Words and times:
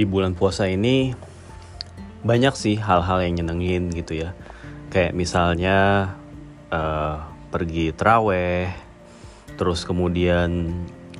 di 0.00 0.08
bulan 0.08 0.32
puasa 0.32 0.64
ini 0.64 1.12
banyak 2.24 2.56
sih 2.56 2.80
hal-hal 2.80 3.20
yang 3.20 3.44
nyenengin 3.44 3.92
gitu 3.92 4.16
ya. 4.24 4.32
Kayak 4.88 5.12
misalnya 5.12 5.76
uh, 6.72 7.28
pergi 7.52 7.92
teraweh, 7.92 8.72
terus 9.60 9.84
kemudian 9.84 10.72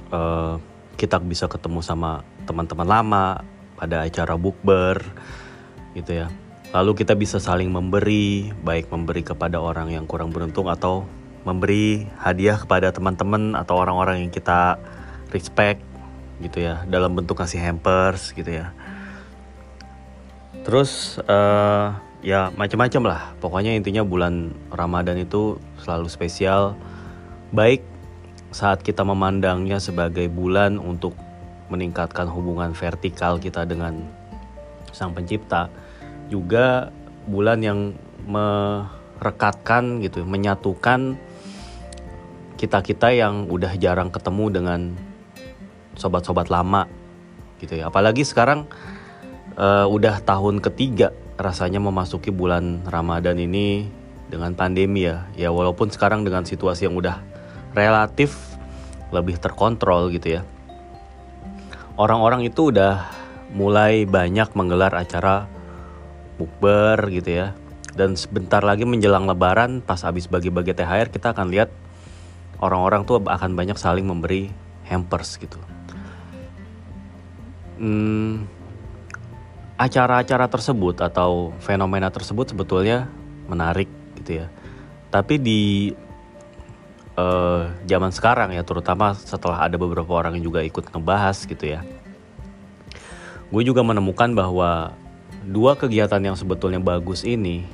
uh, 0.08 0.56
kita 0.96 1.20
bisa 1.20 1.44
ketemu 1.44 1.84
sama 1.84 2.24
teman-teman 2.48 2.88
lama 2.88 3.26
pada 3.76 4.08
acara 4.08 4.40
bukber 4.40 5.04
gitu 5.92 6.24
ya. 6.24 6.32
Lalu 6.72 7.04
kita 7.04 7.12
bisa 7.12 7.36
saling 7.36 7.68
memberi, 7.68 8.48
baik 8.64 8.88
memberi 8.88 9.20
kepada 9.20 9.60
orang 9.60 9.92
yang 9.92 10.08
kurang 10.08 10.32
beruntung 10.32 10.72
atau 10.72 11.04
memberi 11.44 12.08
hadiah 12.16 12.56
kepada 12.56 12.96
teman-teman 12.96 13.56
atau 13.56 13.76
orang-orang 13.76 14.24
yang 14.24 14.32
kita 14.32 14.80
respect 15.32 15.84
gitu 16.40 16.64
ya 16.64 16.84
dalam 16.88 17.12
bentuk 17.12 17.36
kasih 17.36 17.60
hampers 17.60 18.32
gitu 18.32 18.48
ya 18.48 18.72
terus 20.66 21.16
uh, 21.24 21.96
ya 22.20 22.52
macam-macam 22.52 23.02
lah 23.08 23.22
pokoknya 23.40 23.72
intinya 23.76 24.04
bulan 24.04 24.52
Ramadan 24.68 25.16
itu 25.16 25.56
selalu 25.80 26.12
spesial 26.12 26.76
baik 27.50 27.80
saat 28.50 28.84
kita 28.84 29.06
memandangnya 29.06 29.80
sebagai 29.80 30.28
bulan 30.28 30.76
untuk 30.76 31.16
meningkatkan 31.70 32.26
hubungan 32.26 32.74
vertikal 32.74 33.38
kita 33.38 33.62
dengan 33.64 34.04
sang 34.90 35.14
pencipta 35.14 35.70
juga 36.28 36.90
bulan 37.30 37.62
yang 37.62 37.80
merekatkan 38.26 40.02
gitu 40.02 40.26
menyatukan 40.26 41.14
kita-kita 42.60 43.08
yang 43.16 43.48
udah 43.48 43.72
jarang 43.80 44.12
ketemu 44.12 44.44
dengan 44.52 44.80
sobat-sobat 45.96 46.52
lama 46.52 46.84
gitu 47.56 47.80
ya. 47.80 47.88
Apalagi 47.88 48.20
sekarang 48.20 48.68
uh, 49.60 49.84
udah 49.84 50.24
tahun 50.24 50.64
ketiga 50.64 51.12
rasanya 51.36 51.78
memasuki 51.78 52.32
bulan 52.32 52.80
Ramadan 52.88 53.36
ini 53.36 53.84
dengan 54.32 54.56
pandemi 54.56 55.04
ya. 55.04 55.28
Ya 55.36 55.52
walaupun 55.52 55.92
sekarang 55.92 56.24
dengan 56.24 56.48
situasi 56.48 56.88
yang 56.88 56.96
udah 56.96 57.20
relatif 57.76 58.56
lebih 59.12 59.36
terkontrol 59.36 60.08
gitu 60.16 60.40
ya. 60.40 60.42
Orang-orang 62.00 62.48
itu 62.48 62.72
udah 62.72 63.04
mulai 63.52 64.08
banyak 64.08 64.48
menggelar 64.56 64.96
acara 64.96 65.44
bukber 66.40 66.96
gitu 67.12 67.44
ya. 67.44 67.52
Dan 67.92 68.16
sebentar 68.16 68.64
lagi 68.64 68.88
menjelang 68.88 69.28
lebaran 69.28 69.84
pas 69.84 70.00
habis 70.00 70.24
bagi-bagi 70.24 70.72
THR 70.72 71.12
kita 71.12 71.36
akan 71.36 71.52
lihat 71.52 71.68
orang-orang 72.62 73.02
tuh 73.02 73.18
akan 73.18 73.56
banyak 73.58 73.74
saling 73.74 74.06
memberi 74.06 74.52
hampers 74.86 75.40
gitu 75.40 75.58
hmm, 77.80 78.59
acara-acara 79.80 80.44
tersebut 80.44 81.00
atau 81.00 81.56
fenomena 81.64 82.12
tersebut 82.12 82.52
sebetulnya 82.52 83.08
menarik 83.48 83.88
gitu 84.20 84.44
ya. 84.44 84.46
Tapi 85.08 85.40
di 85.40 85.62
uh, 87.16 87.64
zaman 87.88 88.12
sekarang 88.12 88.52
ya, 88.52 88.60
terutama 88.60 89.16
setelah 89.16 89.64
ada 89.64 89.80
beberapa 89.80 90.12
orang 90.12 90.36
yang 90.36 90.52
juga 90.52 90.60
ikut 90.60 90.92
ngebahas 90.92 91.48
gitu 91.48 91.64
ya, 91.64 91.80
gue 93.48 93.62
juga 93.64 93.80
menemukan 93.80 94.36
bahwa 94.36 94.92
dua 95.48 95.80
kegiatan 95.80 96.20
yang 96.20 96.36
sebetulnya 96.36 96.78
bagus 96.78 97.24
ini 97.24 97.64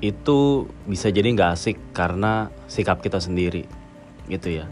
itu 0.00 0.64
bisa 0.88 1.12
jadi 1.12 1.28
nggak 1.28 1.50
asik 1.60 1.76
karena 1.92 2.48
sikap 2.72 3.04
kita 3.04 3.20
sendiri 3.20 3.68
gitu 4.32 4.64
ya. 4.64 4.66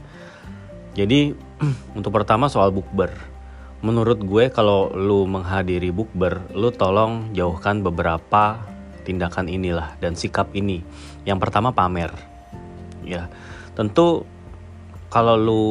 Jadi 0.96 1.36
untuk 2.00 2.16
pertama 2.16 2.48
soal 2.48 2.72
bukber 2.72 3.31
menurut 3.82 4.22
gue 4.22 4.46
kalau 4.54 4.94
lu 4.94 5.26
menghadiri 5.26 5.90
bukber, 5.90 6.38
lu 6.54 6.70
tolong 6.70 7.34
jauhkan 7.34 7.82
beberapa 7.82 8.62
tindakan 9.02 9.50
inilah 9.50 9.98
dan 9.98 10.14
sikap 10.14 10.54
ini. 10.54 10.86
Yang 11.26 11.38
pertama 11.42 11.74
pamer. 11.74 12.14
Ya. 13.02 13.26
Tentu 13.74 14.22
kalau 15.10 15.34
lu 15.34 15.64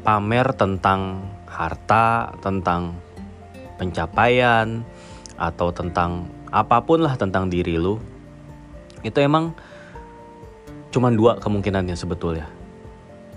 pamer 0.00 0.56
tentang 0.56 1.28
harta, 1.44 2.32
tentang 2.40 2.96
pencapaian 3.76 4.82
atau 5.36 5.68
tentang 5.70 6.26
apa 6.48 6.80
pun 6.80 7.04
lah 7.04 7.20
tentang 7.20 7.52
diri 7.52 7.76
lu, 7.76 8.00
itu 9.04 9.20
emang 9.20 9.52
cuma 10.88 11.12
dua 11.12 11.36
kemungkinannya 11.36 11.94
sebetulnya. 11.94 12.48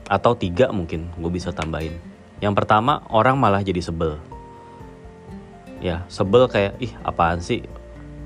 Atau 0.08 0.40
tiga 0.40 0.72
mungkin 0.72 1.12
gue 1.20 1.32
bisa 1.32 1.52
tambahin 1.52 2.11
yang 2.42 2.58
pertama, 2.58 3.06
orang 3.14 3.38
malah 3.38 3.62
jadi 3.62 3.86
sebel. 3.86 4.18
Ya, 5.78 6.02
sebel 6.10 6.50
kayak, 6.50 6.74
ih 6.82 6.90
apaan 7.06 7.38
sih? 7.38 7.62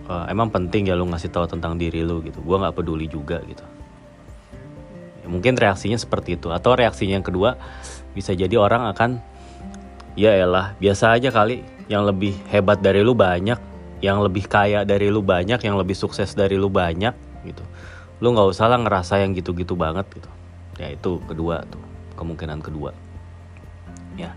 Uh, 0.07 0.23
emang 0.31 0.47
penting 0.47 0.87
ya 0.87 0.95
lu 0.95 1.03
ngasih 1.11 1.27
tahu 1.35 1.51
tentang 1.51 1.75
diri 1.75 1.99
lu 1.99 2.23
gitu. 2.23 2.39
Gua 2.39 2.63
nggak 2.63 2.79
peduli 2.79 3.11
juga 3.11 3.43
gitu. 3.43 3.65
Ya, 5.19 5.27
mungkin 5.27 5.59
reaksinya 5.59 5.99
seperti 5.99 6.39
itu. 6.39 6.47
Atau 6.47 6.79
reaksinya 6.79 7.19
yang 7.19 7.27
kedua, 7.27 7.59
bisa 8.15 8.31
jadi 8.31 8.55
orang 8.55 8.87
akan, 8.95 9.19
ya 10.15 10.31
elah, 10.31 10.79
biasa 10.79 11.11
aja 11.11 11.27
kali. 11.35 11.67
Yang 11.91 12.03
lebih 12.15 12.33
hebat 12.49 12.79
dari 12.79 13.03
lu 13.03 13.13
banyak, 13.13 13.59
yang 13.99 14.23
lebih 14.23 14.47
kaya 14.47 14.87
dari 14.87 15.11
lu 15.11 15.19
banyak, 15.19 15.59
yang 15.59 15.75
lebih 15.75 15.93
sukses 15.93 16.31
dari 16.33 16.55
lu 16.55 16.71
banyak 16.71 17.13
gitu. 17.43 17.63
Lu 18.23 18.31
nggak 18.31 18.47
usah 18.47 18.71
lah 18.71 18.79
ngerasa 18.79 19.19
yang 19.19 19.35
gitu-gitu 19.35 19.75
banget 19.75 20.07
gitu. 20.15 20.31
Ya 20.79 20.95
itu 20.95 21.19
kedua 21.27 21.67
tuh, 21.67 21.83
kemungkinan 22.17 22.63
kedua 22.63 23.04
ya. 24.15 24.31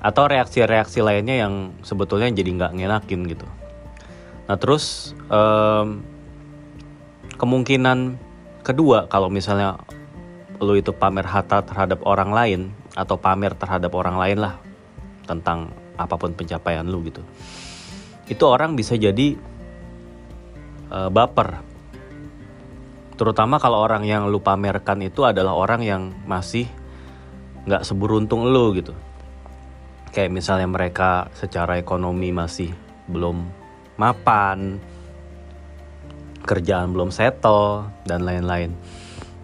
Atau 0.00 0.28
reaksi-reaksi 0.28 1.00
lainnya 1.00 1.46
yang 1.46 1.76
sebetulnya 1.80 2.30
jadi 2.30 2.50
nggak 2.52 2.72
ngenakin 2.76 3.20
gitu. 3.26 3.46
Nah 4.46 4.56
terus 4.60 5.16
um, 5.32 6.04
kemungkinan 7.40 8.16
kedua 8.62 9.08
kalau 9.10 9.32
misalnya 9.32 9.80
lo 10.56 10.72
itu 10.72 10.92
pamer 10.92 11.28
harta 11.28 11.60
terhadap 11.60 12.00
orang 12.08 12.30
lain 12.32 12.60
atau 12.96 13.20
pamer 13.20 13.52
terhadap 13.52 13.92
orang 13.92 14.16
lain 14.16 14.38
lah 14.40 14.54
tentang 15.28 15.68
apa 16.00 16.16
pun 16.16 16.32
pencapaian 16.32 16.86
lu 16.86 17.04
gitu 17.04 17.20
itu 18.26 18.42
orang 18.42 18.74
bisa 18.74 18.98
jadi 18.98 19.38
uh, 20.90 21.10
baper. 21.10 21.62
Terutama 23.16 23.56
kalau 23.56 23.80
orang 23.80 24.04
yang 24.04 24.28
lu 24.28 24.42
pamerkan 24.44 25.00
itu 25.00 25.24
adalah 25.24 25.56
orang 25.56 25.80
yang 25.80 26.02
masih 26.28 26.68
nggak 27.66 27.82
seberuntung 27.82 28.46
lo 28.46 28.70
gitu. 28.72 28.94
Kayak 30.14 30.32
misalnya 30.32 30.70
mereka 30.70 31.28
secara 31.34 31.76
ekonomi 31.76 32.30
masih 32.32 32.72
belum 33.10 33.44
mapan 33.98 34.78
kerjaan 36.46 36.94
belum 36.94 37.10
settle 37.10 37.90
dan 38.06 38.22
lain-lain. 38.22 38.72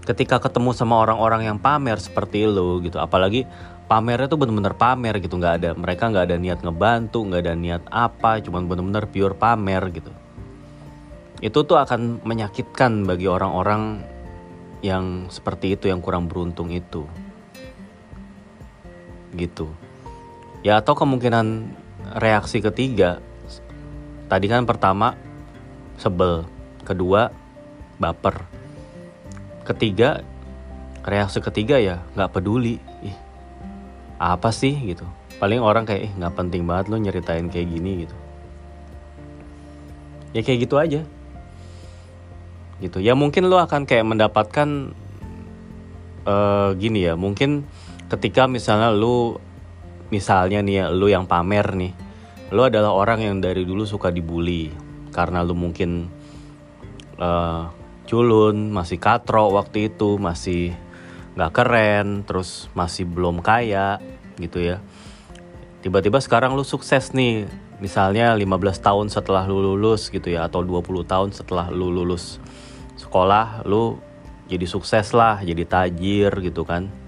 Ketika 0.06 0.38
ketemu 0.38 0.70
sama 0.70 1.02
orang-orang 1.02 1.50
yang 1.50 1.58
pamer 1.58 1.98
seperti 1.98 2.46
lo 2.46 2.78
gitu 2.78 3.02
apalagi 3.02 3.46
pamernya 3.90 4.30
tuh 4.30 4.38
bener-bener 4.38 4.74
pamer 4.78 5.18
gitu 5.18 5.36
nggak 5.36 5.54
ada 5.62 5.70
mereka 5.74 6.08
nggak 6.08 6.24
ada 6.30 6.36
niat 6.38 6.58
ngebantu 6.62 7.18
nggak 7.26 7.42
ada 7.42 7.54
niat 7.58 7.82
apa 7.90 8.38
cuman 8.40 8.70
bener-bener 8.70 9.04
pure 9.10 9.34
pamer 9.34 9.82
gitu. 9.90 10.10
Itu 11.42 11.66
tuh 11.66 11.82
akan 11.82 12.22
menyakitkan 12.22 13.02
bagi 13.02 13.26
orang-orang 13.26 14.06
yang 14.82 15.26
seperti 15.26 15.74
itu 15.74 15.90
yang 15.90 15.98
kurang 15.98 16.30
beruntung 16.30 16.70
itu 16.70 17.06
gitu. 19.34 19.72
Ya 20.62 20.78
atau 20.78 20.94
kemungkinan 20.94 21.68
reaksi 22.16 22.62
ketiga. 22.62 23.18
Tadi 24.30 24.46
kan 24.46 24.64
pertama 24.64 25.18
sebel. 25.98 26.46
Kedua 26.86 27.32
baper. 27.98 28.46
Ketiga 29.66 30.22
reaksi 31.02 31.42
ketiga 31.42 31.76
ya 31.82 32.00
nggak 32.14 32.32
peduli. 32.38 32.78
Ih 33.02 33.16
apa 34.22 34.54
sih 34.54 34.72
gitu. 34.78 35.04
Paling 35.42 35.58
orang 35.58 35.82
kayak 35.82 36.10
ih 36.10 36.12
nggak 36.14 36.34
penting 36.38 36.62
banget 36.62 36.86
lo 36.92 36.96
nyeritain 37.02 37.50
kayak 37.50 37.68
gini 37.68 38.06
gitu. 38.06 38.16
Ya 40.32 40.40
kayak 40.40 40.60
gitu 40.64 40.76
aja. 40.78 41.00
Gitu. 42.78 42.98
Ya 43.02 43.14
mungkin 43.14 43.46
lo 43.50 43.58
akan 43.58 43.86
kayak 43.86 44.06
mendapatkan 44.06 44.94
uh, 46.26 46.70
gini 46.78 47.06
ya 47.06 47.14
mungkin 47.18 47.66
ketika 48.12 48.44
misalnya 48.44 48.92
lu 48.92 49.40
misalnya 50.12 50.60
nih 50.60 50.84
ya 50.84 50.86
lu 50.92 51.08
yang 51.08 51.24
pamer 51.24 51.72
nih 51.72 51.92
lu 52.52 52.68
adalah 52.68 52.92
orang 52.92 53.24
yang 53.24 53.36
dari 53.40 53.64
dulu 53.64 53.88
suka 53.88 54.12
dibully. 54.12 54.68
Karena 55.08 55.40
lu 55.40 55.56
mungkin 55.56 56.12
uh, 57.16 57.72
culun 58.04 58.68
masih 58.68 59.00
katro 59.00 59.56
waktu 59.56 59.88
itu 59.88 60.20
masih 60.20 60.76
nggak 61.32 61.52
keren 61.56 62.28
terus 62.28 62.68
masih 62.76 63.08
belum 63.08 63.40
kaya 63.40 63.96
gitu 64.36 64.60
ya. 64.60 64.84
Tiba-tiba 65.80 66.20
sekarang 66.20 66.52
lu 66.52 66.62
sukses 66.62 67.16
nih 67.16 67.48
misalnya 67.80 68.36
15 68.36 68.46
tahun 68.84 69.06
setelah 69.08 69.48
lu 69.48 69.74
lulus 69.74 70.12
gitu 70.12 70.28
ya 70.28 70.46
atau 70.46 70.60
20 70.62 71.08
tahun 71.08 71.32
setelah 71.32 71.72
lu 71.72 71.90
lulus 71.90 72.38
sekolah 72.94 73.66
lu 73.66 73.98
jadi 74.46 74.62
sukses 74.70 75.10
lah 75.10 75.42
jadi 75.42 75.66
tajir 75.66 76.30
gitu 76.46 76.62
kan 76.62 77.01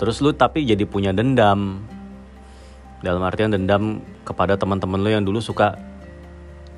terus 0.00 0.18
lu 0.20 0.34
tapi 0.34 0.66
jadi 0.66 0.82
punya 0.84 1.14
dendam 1.14 1.84
dalam 3.04 3.20
artian 3.20 3.52
dendam 3.52 4.00
kepada 4.24 4.56
teman-teman 4.56 5.00
lo 5.04 5.10
yang 5.12 5.24
dulu 5.28 5.38
suka 5.44 5.76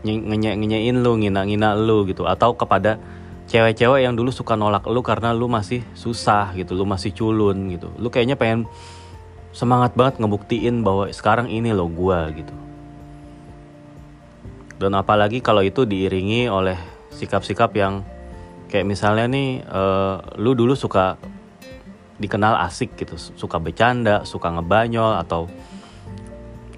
ngenyek-ngenyein 0.07 1.03
lu, 1.03 1.19
ngina-ngina 1.19 1.75
lu 1.79 2.07
gitu 2.07 2.27
atau 2.27 2.55
kepada 2.55 2.99
cewek-cewek 3.47 4.07
yang 4.07 4.15
dulu 4.19 4.35
suka 4.35 4.59
nolak 4.59 4.87
lu 4.87 5.03
karena 5.03 5.31
lu 5.35 5.47
masih 5.47 5.83
susah 5.95 6.51
gitu, 6.59 6.75
lu 6.75 6.87
masih 6.87 7.15
culun 7.15 7.71
gitu. 7.71 7.91
Lu 7.99 8.11
kayaknya 8.11 8.35
pengen 8.35 8.67
semangat 9.55 9.95
banget 9.95 10.21
ngebuktiin 10.23 10.83
bahwa 10.83 11.11
sekarang 11.11 11.51
ini 11.51 11.71
lo 11.71 11.87
gua 11.87 12.31
gitu. 12.35 12.53
Dan 14.77 14.93
apalagi 14.93 15.41
kalau 15.41 15.65
itu 15.65 15.89
diiringi 15.89 16.53
oleh 16.53 16.77
sikap-sikap 17.17 17.73
yang 17.73 18.05
kayak 18.69 18.85
misalnya 18.85 19.25
nih 19.31 19.65
uh, 19.65 20.21
lu 20.37 20.53
dulu 20.53 20.77
suka 20.77 21.17
dikenal 22.17 22.57
asik 22.65 22.97
gitu, 22.97 23.17
suka 23.17 23.61
bercanda, 23.61 24.25
suka 24.25 24.49
ngebanyol 24.53 25.21
atau 25.21 25.49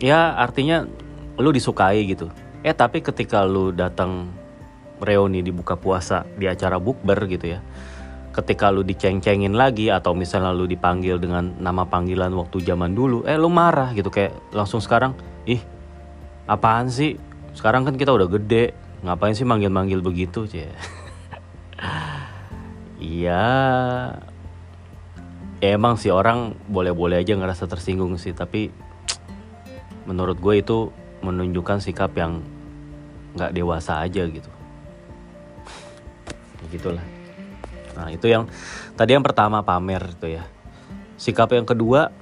ya 0.03 0.35
artinya 0.35 0.87
lu 1.39 1.55
disukai 1.55 2.03
gitu. 2.07 2.31
Eh 2.67 2.75
tapi 2.75 3.03
ketika 3.03 3.47
lu 3.47 3.71
datang 3.71 4.31
reuni 4.99 5.47
di 5.47 5.55
buka 5.55 5.79
puasa 5.79 6.27
di 6.35 6.51
acara 6.51 6.83
bukber 6.83 7.31
gitu 7.31 7.55
ya 7.55 7.63
ketika 8.39 8.71
lu 8.71 8.87
diceng-cengin 8.87 9.51
lagi 9.59 9.91
atau 9.91 10.15
misalnya 10.15 10.55
lu 10.55 10.71
dipanggil 10.71 11.19
dengan 11.19 11.59
nama 11.59 11.83
panggilan 11.83 12.31
waktu 12.39 12.63
zaman 12.63 12.95
dulu 12.95 13.27
eh 13.27 13.35
lu 13.35 13.51
marah 13.51 13.91
gitu. 13.99 14.15
Kayak 14.15 14.39
langsung 14.55 14.79
sekarang 14.79 15.19
ih 15.43 15.59
apaan 16.47 16.87
sih? 16.87 17.19
Sekarang 17.59 17.83
kan 17.83 17.99
kita 17.99 18.15
udah 18.15 18.31
gede 18.31 18.71
ngapain 19.03 19.35
sih 19.35 19.43
manggil-manggil 19.43 19.99
begitu? 19.99 20.47
Cie 20.47 20.71
iya 23.19 23.47
ya 25.59 25.75
emang 25.75 25.99
sih 25.99 26.15
orang 26.15 26.55
boleh-boleh 26.71 27.19
aja 27.19 27.35
ngerasa 27.35 27.67
tersinggung 27.67 28.15
sih 28.15 28.31
tapi 28.31 28.71
menurut 30.07 30.39
gue 30.39 30.55
itu 30.63 30.95
menunjukkan 31.21 31.83
sikap 31.83 32.15
yang 32.15 32.41
nggak 33.35 33.53
dewasa 33.53 34.01
aja 34.01 34.25
gitu. 34.25 34.51
Ya 36.63 36.65
gitulah. 36.71 37.05
Nah 37.99 38.09
itu 38.15 38.31
yang 38.31 38.47
tadi 38.95 39.19
yang 39.19 39.27
pertama 39.27 39.67
pamer 39.67 40.15
itu 40.15 40.39
ya. 40.39 40.47
Sikap 41.19 41.51
yang 41.51 41.67
kedua 41.67 42.15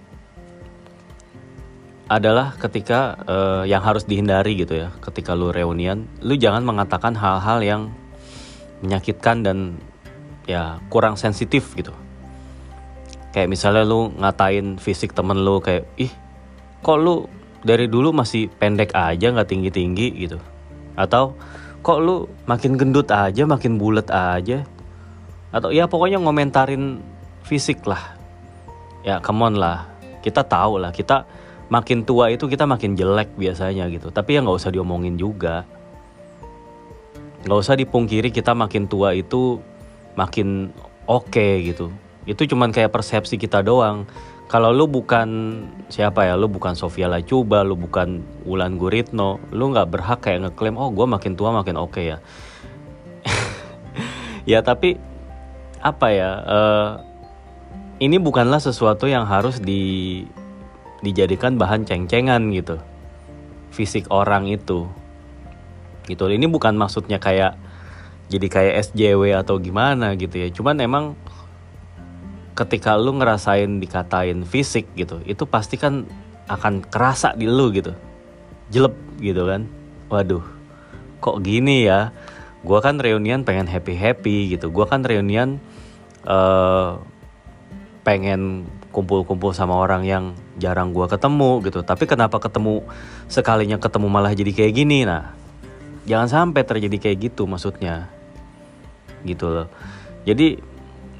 adalah 2.08 2.56
ketika 2.56 3.20
uh, 3.28 3.64
yang 3.68 3.84
harus 3.84 4.08
dihindari 4.08 4.56
gitu 4.56 4.80
ya. 4.80 4.88
Ketika 5.04 5.36
lu 5.36 5.52
reunian 5.52 6.08
lu 6.24 6.40
jangan 6.40 6.64
mengatakan 6.64 7.12
hal-hal 7.12 7.60
yang 7.60 7.82
menyakitkan 8.80 9.44
dan 9.44 9.58
ya 10.48 10.80
kurang 10.88 11.20
sensitif 11.20 11.76
gitu 11.76 11.92
kayak 13.36 13.52
misalnya 13.52 13.84
lu 13.84 14.16
ngatain 14.16 14.80
fisik 14.80 15.12
temen 15.12 15.44
lu 15.44 15.60
kayak 15.60 15.84
ih 16.00 16.08
kok 16.80 16.96
lu 16.96 17.28
dari 17.60 17.84
dulu 17.84 18.08
masih 18.16 18.48
pendek 18.48 18.96
aja 18.96 19.28
nggak 19.28 19.52
tinggi 19.52 19.68
tinggi 19.68 20.08
gitu. 20.24 20.40
Atau 20.96 21.36
kok 21.84 22.00
lu 22.00 22.32
makin 22.48 22.80
gendut 22.80 23.12
aja 23.12 23.44
makin 23.44 23.76
bulat 23.76 24.08
aja? 24.08 24.64
Atau 25.52 25.68
ya 25.68 25.84
pokoknya 25.84 26.16
ngomentarin 26.16 27.04
fisik 27.44 27.84
lah. 27.84 28.16
Ya 29.04 29.20
come 29.20 29.52
on 29.52 29.60
lah. 29.60 29.84
Kita 30.24 30.40
tahu 30.40 30.80
lah 30.80 30.96
kita 30.96 31.28
makin 31.68 32.08
tua 32.08 32.32
itu 32.32 32.48
kita 32.48 32.64
makin 32.64 32.96
jelek 32.96 33.36
biasanya 33.36 33.84
gitu. 33.92 34.08
Tapi 34.08 34.40
ya 34.40 34.40
nggak 34.40 34.64
usah 34.64 34.72
diomongin 34.72 35.20
juga. 35.20 35.68
Nggak 37.44 37.58
usah 37.60 37.76
dipungkiri 37.76 38.32
kita 38.32 38.56
makin 38.56 38.88
tua 38.88 39.12
itu 39.12 39.60
makin 40.16 40.72
oke 41.04 41.28
okay, 41.28 41.60
gitu 41.68 41.92
itu 42.26 42.42
cuman 42.50 42.74
kayak 42.74 42.90
persepsi 42.90 43.38
kita 43.38 43.62
doang. 43.62 44.04
Kalau 44.46 44.70
lu 44.70 44.86
bukan 44.86 45.62
siapa 45.90 46.26
ya 46.26 46.38
lu 46.38 46.46
bukan 46.46 46.78
Sofia 46.78 47.10
Lacuba 47.10 47.66
lu 47.66 47.74
bukan 47.74 48.22
Wulan 48.46 48.78
Guritno 48.78 49.42
lu 49.50 49.74
nggak 49.74 49.90
berhak 49.90 50.22
kayak 50.22 50.46
ngeklaim 50.46 50.78
oh 50.78 50.94
gue 50.94 51.02
makin 51.02 51.34
tua 51.34 51.50
makin 51.50 51.74
oke 51.78 51.98
okay 51.98 52.14
ya. 52.14 52.18
Ya 54.46 54.62
tapi 54.62 54.94
apa 55.82 56.06
ya 56.14 56.30
uh, 56.46 56.90
ini 57.98 58.22
bukanlah 58.22 58.62
sesuatu 58.62 59.10
yang 59.10 59.26
harus 59.26 59.58
di 59.58 60.22
dijadikan 61.02 61.58
bahan 61.58 61.82
ceng-cengan 61.82 62.46
gitu. 62.54 62.78
Fisik 63.74 64.06
orang 64.14 64.46
itu. 64.46 64.86
Gitu 66.06 66.22
ini 66.30 66.46
bukan 66.46 66.78
maksudnya 66.78 67.18
kayak 67.18 67.58
jadi 68.30 68.46
kayak 68.46 68.74
SJW 68.90 69.34
atau 69.34 69.58
gimana 69.58 70.14
gitu 70.14 70.38
ya. 70.38 70.48
Cuman 70.54 70.78
emang 70.78 71.18
ketika 72.56 72.96
lu 72.96 73.20
ngerasain 73.20 73.78
dikatain 73.78 74.42
fisik 74.48 74.88
gitu 74.96 75.20
itu 75.28 75.44
pasti 75.44 75.76
kan 75.76 76.08
akan 76.48 76.80
kerasa 76.88 77.36
di 77.36 77.44
lu 77.44 77.68
gitu. 77.70 77.92
Jelek 78.72 78.96
gitu 79.20 79.44
kan. 79.44 79.68
Waduh 80.08 80.42
kok 81.20 81.42
gini 81.44 81.84
ya? 81.84 82.14
Gue 82.66 82.78
kan 82.82 82.98
reunian 82.98 83.44
pengen 83.46 83.68
happy 83.68 83.94
happy 83.94 84.56
gitu. 84.56 84.72
Gue 84.72 84.86
kan 84.88 85.04
reunian 85.04 85.60
uh, 86.26 86.98
pengen 88.02 88.66
kumpul-kumpul 88.94 89.52
sama 89.52 89.76
orang 89.76 90.08
yang 90.08 90.24
jarang 90.56 90.96
gue 90.96 91.04
ketemu 91.06 91.60
gitu. 91.66 91.84
Tapi 91.84 92.08
kenapa 92.08 92.40
ketemu 92.40 92.86
sekalinya 93.28 93.76
ketemu 93.76 94.06
malah 94.08 94.32
jadi 94.32 94.50
kayak 94.54 94.72
gini? 94.72 95.04
Nah 95.04 95.34
jangan 96.08 96.28
sampai 96.30 96.62
terjadi 96.64 96.96
kayak 96.96 97.18
gitu 97.30 97.44
maksudnya. 97.44 98.08
Gitu 99.26 99.46
loh. 99.46 99.68
Jadi 100.26 100.75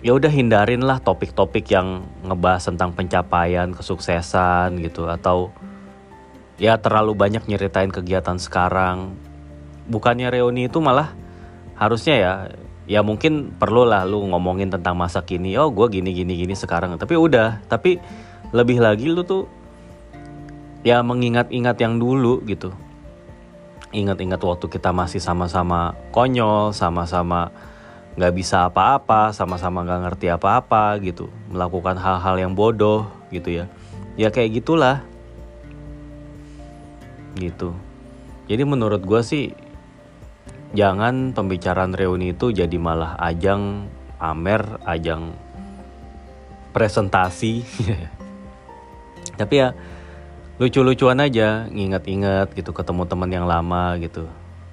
ya 0.07 0.15
udah 0.15 0.31
hindarin 0.31 0.87
lah 0.87 1.03
topik-topik 1.03 1.67
yang 1.67 2.07
ngebahas 2.23 2.63
tentang 2.71 2.95
pencapaian 2.95 3.75
kesuksesan 3.75 4.79
gitu 4.79 5.11
atau 5.11 5.51
ya 6.63 6.79
terlalu 6.79 7.19
banyak 7.19 7.43
nyeritain 7.51 7.91
kegiatan 7.91 8.39
sekarang. 8.39 9.19
Bukannya 9.91 10.31
reuni 10.31 10.71
itu 10.71 10.79
malah 10.79 11.11
harusnya 11.75 12.15
ya 12.15 12.33
ya 12.87 13.03
mungkin 13.03 13.51
perlu 13.59 13.83
lah 13.83 14.07
lu 14.07 14.23
ngomongin 14.31 14.71
tentang 14.71 14.95
masa 14.95 15.27
kini 15.27 15.59
oh 15.59 15.75
gue 15.75 15.99
gini 15.99 16.15
gini 16.15 16.39
gini 16.39 16.55
sekarang. 16.55 16.95
Tapi 16.95 17.19
udah 17.19 17.67
tapi 17.67 17.99
lebih 18.55 18.79
lagi 18.79 19.11
lu 19.11 19.27
tuh 19.27 19.51
ya 20.87 21.03
mengingat-ingat 21.03 21.83
yang 21.83 21.99
dulu 21.99 22.47
gitu. 22.47 22.71
Ingat-ingat 23.91 24.39
waktu 24.39 24.71
kita 24.71 24.95
masih 24.95 25.19
sama-sama 25.19 25.99
konyol 26.15 26.71
sama-sama 26.71 27.51
nggak 28.17 28.33
bisa 28.33 28.65
apa-apa 28.73 29.37
sama-sama 29.37 29.85
nggak 29.85 30.03
ngerti 30.09 30.27
apa-apa 30.33 30.97
gitu 31.05 31.29
melakukan 31.53 32.01
hal-hal 32.01 32.41
yang 32.41 32.57
bodoh 32.57 33.05
gitu 33.29 33.53
ya. 33.53 33.65
Ya 34.17 34.33
kayak 34.33 34.65
gitulah. 34.65 35.05
Gitu. 37.37 37.77
Jadi 38.49 38.63
menurut 38.65 39.05
gue 39.05 39.21
sih 39.21 39.53
jangan 40.73 41.37
pembicaraan 41.37 41.93
reuni 41.93 42.33
itu 42.33 42.57
jadi 42.57 42.73
malah 42.81 43.21
ajang 43.21 43.93
pamer 44.17 44.81
ajang 44.89 45.37
presentasi. 46.73 47.69
Tapi 49.41 49.55
ya 49.61 49.77
lucu-lucuan 50.57 51.21
aja 51.21 51.69
nginget-inget 51.69 52.57
gitu 52.57 52.73
ketemu 52.73 53.05
teman 53.05 53.29
yang 53.29 53.45
lama 53.45 53.93
gitu. 54.01 54.25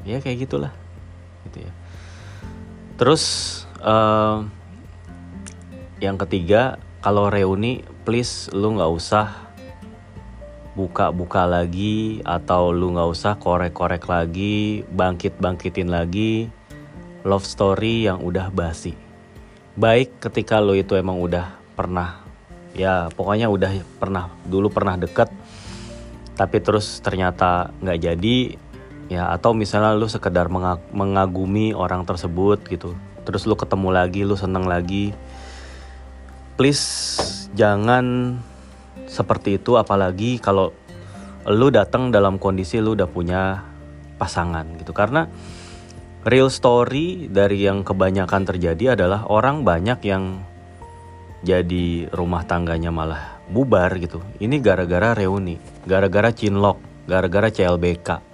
Ya 0.08 0.24
kayak 0.24 0.48
gitulah 0.48 0.72
gitu 1.44 1.68
ya 1.68 1.83
Terus 3.04 3.24
uh, 3.84 4.48
yang 6.00 6.16
ketiga 6.16 6.80
kalau 7.04 7.28
reuni 7.28 7.84
please 8.08 8.48
lu 8.56 8.80
nggak 8.80 8.92
usah 8.96 9.28
buka-buka 10.72 11.44
lagi 11.44 12.24
atau 12.24 12.72
lu 12.72 12.96
nggak 12.96 13.12
usah 13.12 13.36
korek-korek 13.36 14.08
lagi, 14.08 14.88
bangkit-bangkitin 14.88 15.92
lagi 15.92 16.48
love 17.28 17.44
story 17.44 18.08
yang 18.08 18.24
udah 18.24 18.48
basi. 18.56 18.96
Baik 19.76 20.24
ketika 20.24 20.64
lu 20.64 20.80
itu 20.80 20.96
emang 20.96 21.20
udah 21.20 21.60
pernah 21.76 22.24
ya 22.72 23.12
pokoknya 23.12 23.52
udah 23.52 23.84
pernah 24.00 24.32
dulu 24.48 24.72
pernah 24.72 24.96
deket 24.96 25.28
tapi 26.40 26.58
terus 26.64 27.04
ternyata 27.04 27.68
nggak 27.84 28.00
jadi 28.00 28.38
ya 29.12 29.32
atau 29.32 29.52
misalnya 29.52 29.96
lu 29.96 30.08
sekedar 30.08 30.48
mengagumi 30.94 31.76
orang 31.76 32.08
tersebut 32.08 32.64
gitu. 32.68 32.96
Terus 33.24 33.48
lu 33.48 33.56
ketemu 33.56 33.90
lagi 33.92 34.22
lu 34.28 34.36
seneng 34.36 34.68
lagi. 34.68 35.16
Please 36.60 36.84
jangan 37.56 38.38
seperti 39.08 39.58
itu. 39.60 39.80
Apalagi 39.80 40.38
kalau 40.40 40.76
lu 41.48 41.68
datang 41.72 42.12
dalam 42.12 42.40
kondisi 42.40 42.80
lu 42.80 42.96
udah 42.96 43.08
punya 43.08 43.64
pasangan 44.20 44.68
gitu. 44.80 44.92
Karena 44.92 45.28
real 46.24 46.48
story 46.48 47.28
dari 47.28 47.68
yang 47.68 47.84
kebanyakan 47.84 48.44
terjadi 48.48 48.96
adalah 48.96 49.28
orang 49.28 49.68
banyak 49.68 50.00
yang 50.08 50.44
jadi 51.44 52.08
rumah 52.16 52.48
tangganya 52.48 52.92
malah 52.92 53.40
bubar 53.52 53.92
gitu. 54.00 54.24
Ini 54.40 54.64
gara-gara 54.64 55.12
reuni 55.12 55.60
gara-gara 55.84 56.32
cinlok 56.32 56.80
gara-gara 57.04 57.52
CLBK 57.52 58.33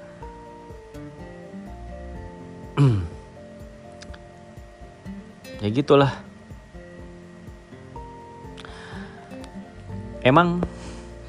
ya 5.69 5.77
gitulah. 5.85 6.11
Emang 10.25 10.65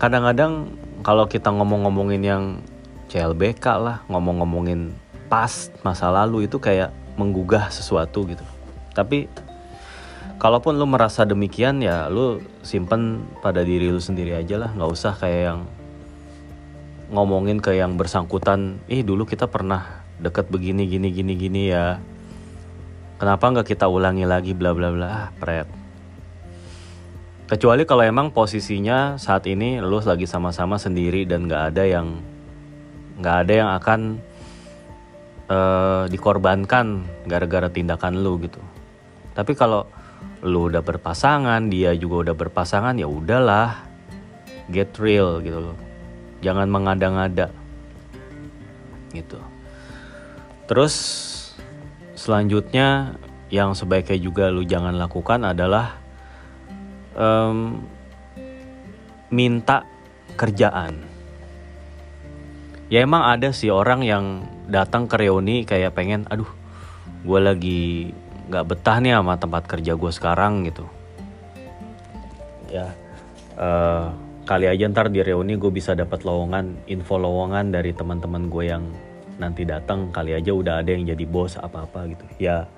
kadang-kadang 0.01 0.73
kalau 1.05 1.29
kita 1.29 1.53
ngomong-ngomongin 1.53 2.23
yang 2.25 2.45
CLBK 3.13 3.65
lah 3.77 4.01
ngomong-ngomongin 4.09 4.97
pas 5.29 5.69
masa 5.85 6.09
lalu 6.09 6.49
itu 6.49 6.57
kayak 6.57 6.91
menggugah 7.21 7.69
sesuatu 7.69 8.25
gitu. 8.25 8.43
Tapi 8.97 9.29
kalaupun 10.41 10.81
lu 10.81 10.89
merasa 10.89 11.29
demikian 11.29 11.85
ya 11.85 12.09
lu 12.09 12.41
simpen 12.65 13.29
pada 13.45 13.61
diri 13.61 13.93
lu 13.93 14.01
sendiri 14.01 14.41
aja 14.41 14.57
lah. 14.57 14.73
Nggak 14.73 14.91
usah 14.91 15.13
kayak 15.21 15.43
yang 15.53 15.61
ngomongin 17.13 17.61
ke 17.61 17.77
yang 17.77 18.01
bersangkutan 18.01 18.81
ih 18.89 19.05
dulu 19.05 19.29
kita 19.29 19.51
pernah 19.51 20.01
deket 20.17 20.49
begini 20.49 20.89
gini 20.89 21.09
gini 21.13 21.33
gini 21.37 21.63
ya 21.75 21.99
kenapa 23.21 23.45
nggak 23.53 23.69
kita 23.77 23.85
ulangi 23.85 24.25
lagi 24.25 24.57
bla 24.57 24.73
bla 24.73 24.89
bla? 24.89 25.07
Ah, 25.07 25.29
pret. 25.37 25.69
Kecuali 27.45 27.85
kalau 27.85 28.07
emang 28.07 28.33
posisinya 28.33 29.21
saat 29.21 29.45
ini 29.45 29.77
lu 29.83 30.01
lagi 30.01 30.25
sama-sama 30.25 30.81
sendiri 30.81 31.29
dan 31.29 31.45
nggak 31.45 31.75
ada 31.75 31.85
yang 31.85 32.17
nggak 33.21 33.37
ada 33.45 33.53
yang 33.53 33.71
akan 33.77 34.01
uh, 35.53 36.05
dikorbankan 36.09 37.05
gara-gara 37.29 37.69
tindakan 37.69 38.25
lu 38.25 38.41
gitu. 38.41 38.63
Tapi 39.37 39.53
kalau 39.53 39.85
lu 40.41 40.73
udah 40.73 40.81
berpasangan 40.81 41.69
dia 41.69 41.93
juga 41.93 42.31
udah 42.31 42.37
berpasangan 42.39 42.97
ya 42.97 43.11
udahlah. 43.11 43.85
Get 44.71 44.95
real 45.03 45.43
gitu 45.43 45.59
loh. 45.59 45.77
Jangan 46.41 46.71
mengada-ngada. 46.71 47.51
Gitu. 49.11 49.37
Terus 50.71 50.95
selanjutnya 52.21 53.17
yang 53.49 53.73
sebaiknya 53.73 54.21
juga 54.21 54.53
lu 54.53 54.61
jangan 54.69 54.93
lakukan 55.01 55.41
adalah 55.41 55.97
um, 57.17 57.81
minta 59.33 59.89
kerjaan. 60.37 61.01
Ya 62.93 63.07
emang 63.07 63.25
ada 63.25 63.57
sih 63.57 63.73
orang 63.73 64.05
yang 64.05 64.45
datang 64.69 65.09
ke 65.09 65.17
reuni 65.17 65.65
kayak 65.65 65.97
pengen 65.97 66.29
aduh 66.29 66.51
gue 67.25 67.41
lagi 67.41 67.83
nggak 68.51 68.67
betah 68.67 68.99
nih 69.01 69.17
sama 69.17 69.41
tempat 69.41 69.65
kerja 69.65 69.97
gue 69.97 70.13
sekarang 70.13 70.69
gitu. 70.69 70.85
Ya 72.69 72.93
uh, 73.57 74.13
kali 74.45 74.69
aja 74.69 74.91
ntar 74.93 75.09
di 75.09 75.25
reuni 75.25 75.57
gue 75.57 75.73
bisa 75.73 75.97
dapat 75.97 76.27
lowongan 76.27 76.85
info 76.85 77.17
lowongan 77.17 77.73
dari 77.73 77.97
teman-teman 77.97 78.51
gue 78.51 78.65
yang 78.69 78.85
nanti 79.41 79.65
datang 79.65 80.13
kali 80.13 80.37
aja 80.37 80.53
udah 80.53 80.85
ada 80.85 80.93
yang 80.93 81.09
jadi 81.09 81.25
bos 81.25 81.57
apa 81.57 81.89
apa 81.89 82.07
gitu. 82.13 82.25
Ya 82.37 82.69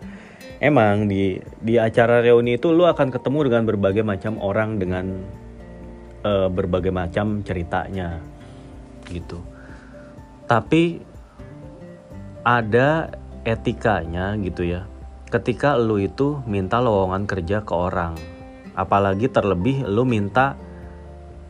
emang 0.62 1.10
di 1.10 1.42
di 1.58 1.74
acara 1.76 2.22
reuni 2.22 2.56
itu 2.56 2.70
lu 2.70 2.86
akan 2.86 3.10
ketemu 3.10 3.50
dengan 3.50 3.62
berbagai 3.66 4.04
macam 4.06 4.38
orang 4.38 4.78
dengan 4.78 5.26
uh, 6.22 6.46
berbagai 6.46 6.94
macam 6.94 7.42
ceritanya 7.42 8.22
gitu. 9.10 9.42
Tapi 10.46 11.02
ada 12.46 13.10
etikanya 13.42 14.38
gitu 14.38 14.62
ya. 14.62 14.86
Ketika 15.26 15.74
lu 15.74 15.98
itu 15.98 16.44
minta 16.46 16.78
lowongan 16.78 17.26
kerja 17.26 17.66
ke 17.66 17.74
orang 17.74 18.14
apalagi 18.72 19.28
terlebih 19.28 19.84
lu 19.84 20.08
minta 20.08 20.56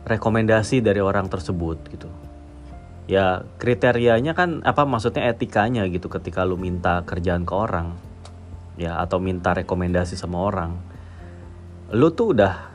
rekomendasi 0.03 0.83
dari 0.83 0.99
orang 0.99 1.31
tersebut 1.31 1.79
gitu 1.87 2.09
ya 3.05 3.43
kriterianya 3.59 4.31
kan 4.31 4.63
apa 4.63 4.87
maksudnya 4.87 5.27
etikanya 5.27 5.83
gitu 5.91 6.07
ketika 6.07 6.47
lu 6.47 6.55
minta 6.55 7.03
kerjaan 7.03 7.43
ke 7.43 7.53
orang. 7.53 7.95
Ya 8.73 8.97
atau 8.97 9.21
minta 9.21 9.53
rekomendasi 9.53 10.17
sama 10.17 10.49
orang. 10.49 10.79
Lu 11.93 12.09
tuh 12.09 12.33
udah 12.33 12.73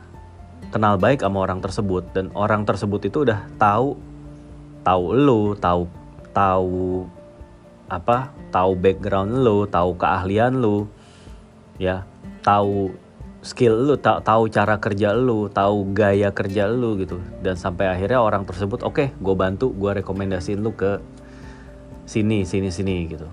kenal 0.71 0.95
baik 0.95 1.25
sama 1.25 1.43
orang 1.43 1.59
tersebut 1.59 2.13
dan 2.15 2.31
orang 2.37 2.63
tersebut 2.63 3.09
itu 3.09 3.27
udah 3.27 3.49
tahu 3.59 3.99
tahu 4.85 5.03
lu 5.11 5.57
tahu 5.59 5.89
tahu 6.31 7.03
apa 7.89 8.31
tahu 8.53 8.71
background 8.77 9.43
lu 9.43 9.67
tahu 9.67 9.97
keahlian 9.99 10.55
lu. 10.61 10.87
Ya 11.75 12.07
tahu 12.45 12.95
skill 13.39 13.87
lu 13.87 13.95
tahu 13.99 14.51
cara 14.51 14.75
kerja 14.83 15.15
lu 15.15 15.47
tahu 15.47 15.95
gaya 15.95 16.31
kerja 16.35 16.67
lu 16.67 16.99
gitu. 16.99 17.23
Dan 17.39 17.55
sampai 17.55 17.87
akhirnya 17.87 18.19
orang 18.19 18.43
tersebut 18.43 18.83
oke 18.83 18.95
okay, 18.95 19.07
gue 19.15 19.35
bantu 19.35 19.71
gue 19.71 20.03
rekomendasiin 20.03 20.59
lu 20.59 20.75
ke 20.75 20.99
sini 22.03 22.43
sini 22.43 22.69
sini 22.73 22.95
gitu. 23.07 23.27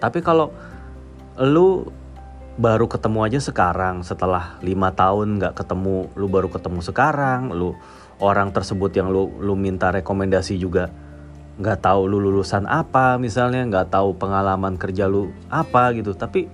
Tapi 0.00 0.24
kalau 0.24 0.54
lu 1.38 1.86
baru 2.58 2.90
ketemu 2.90 3.18
aja 3.22 3.38
sekarang 3.38 4.02
setelah 4.02 4.58
lima 4.66 4.90
tahun 4.90 5.38
nggak 5.38 5.54
ketemu 5.62 6.10
lu 6.18 6.26
baru 6.26 6.50
ketemu 6.50 6.82
sekarang 6.82 7.54
lu 7.54 7.78
orang 8.18 8.50
tersebut 8.50 8.90
yang 8.98 9.14
lu 9.14 9.30
lu 9.38 9.54
minta 9.54 9.94
rekomendasi 9.94 10.58
juga 10.58 10.90
nggak 11.58 11.86
tahu 11.86 12.06
lu 12.06 12.18
lulusan 12.18 12.66
apa 12.66 13.18
misalnya 13.18 13.62
nggak 13.66 13.94
tahu 13.94 14.14
pengalaman 14.14 14.74
kerja 14.78 15.06
lu 15.06 15.30
apa 15.52 15.94
gitu. 15.94 16.14
Tapi 16.14 16.50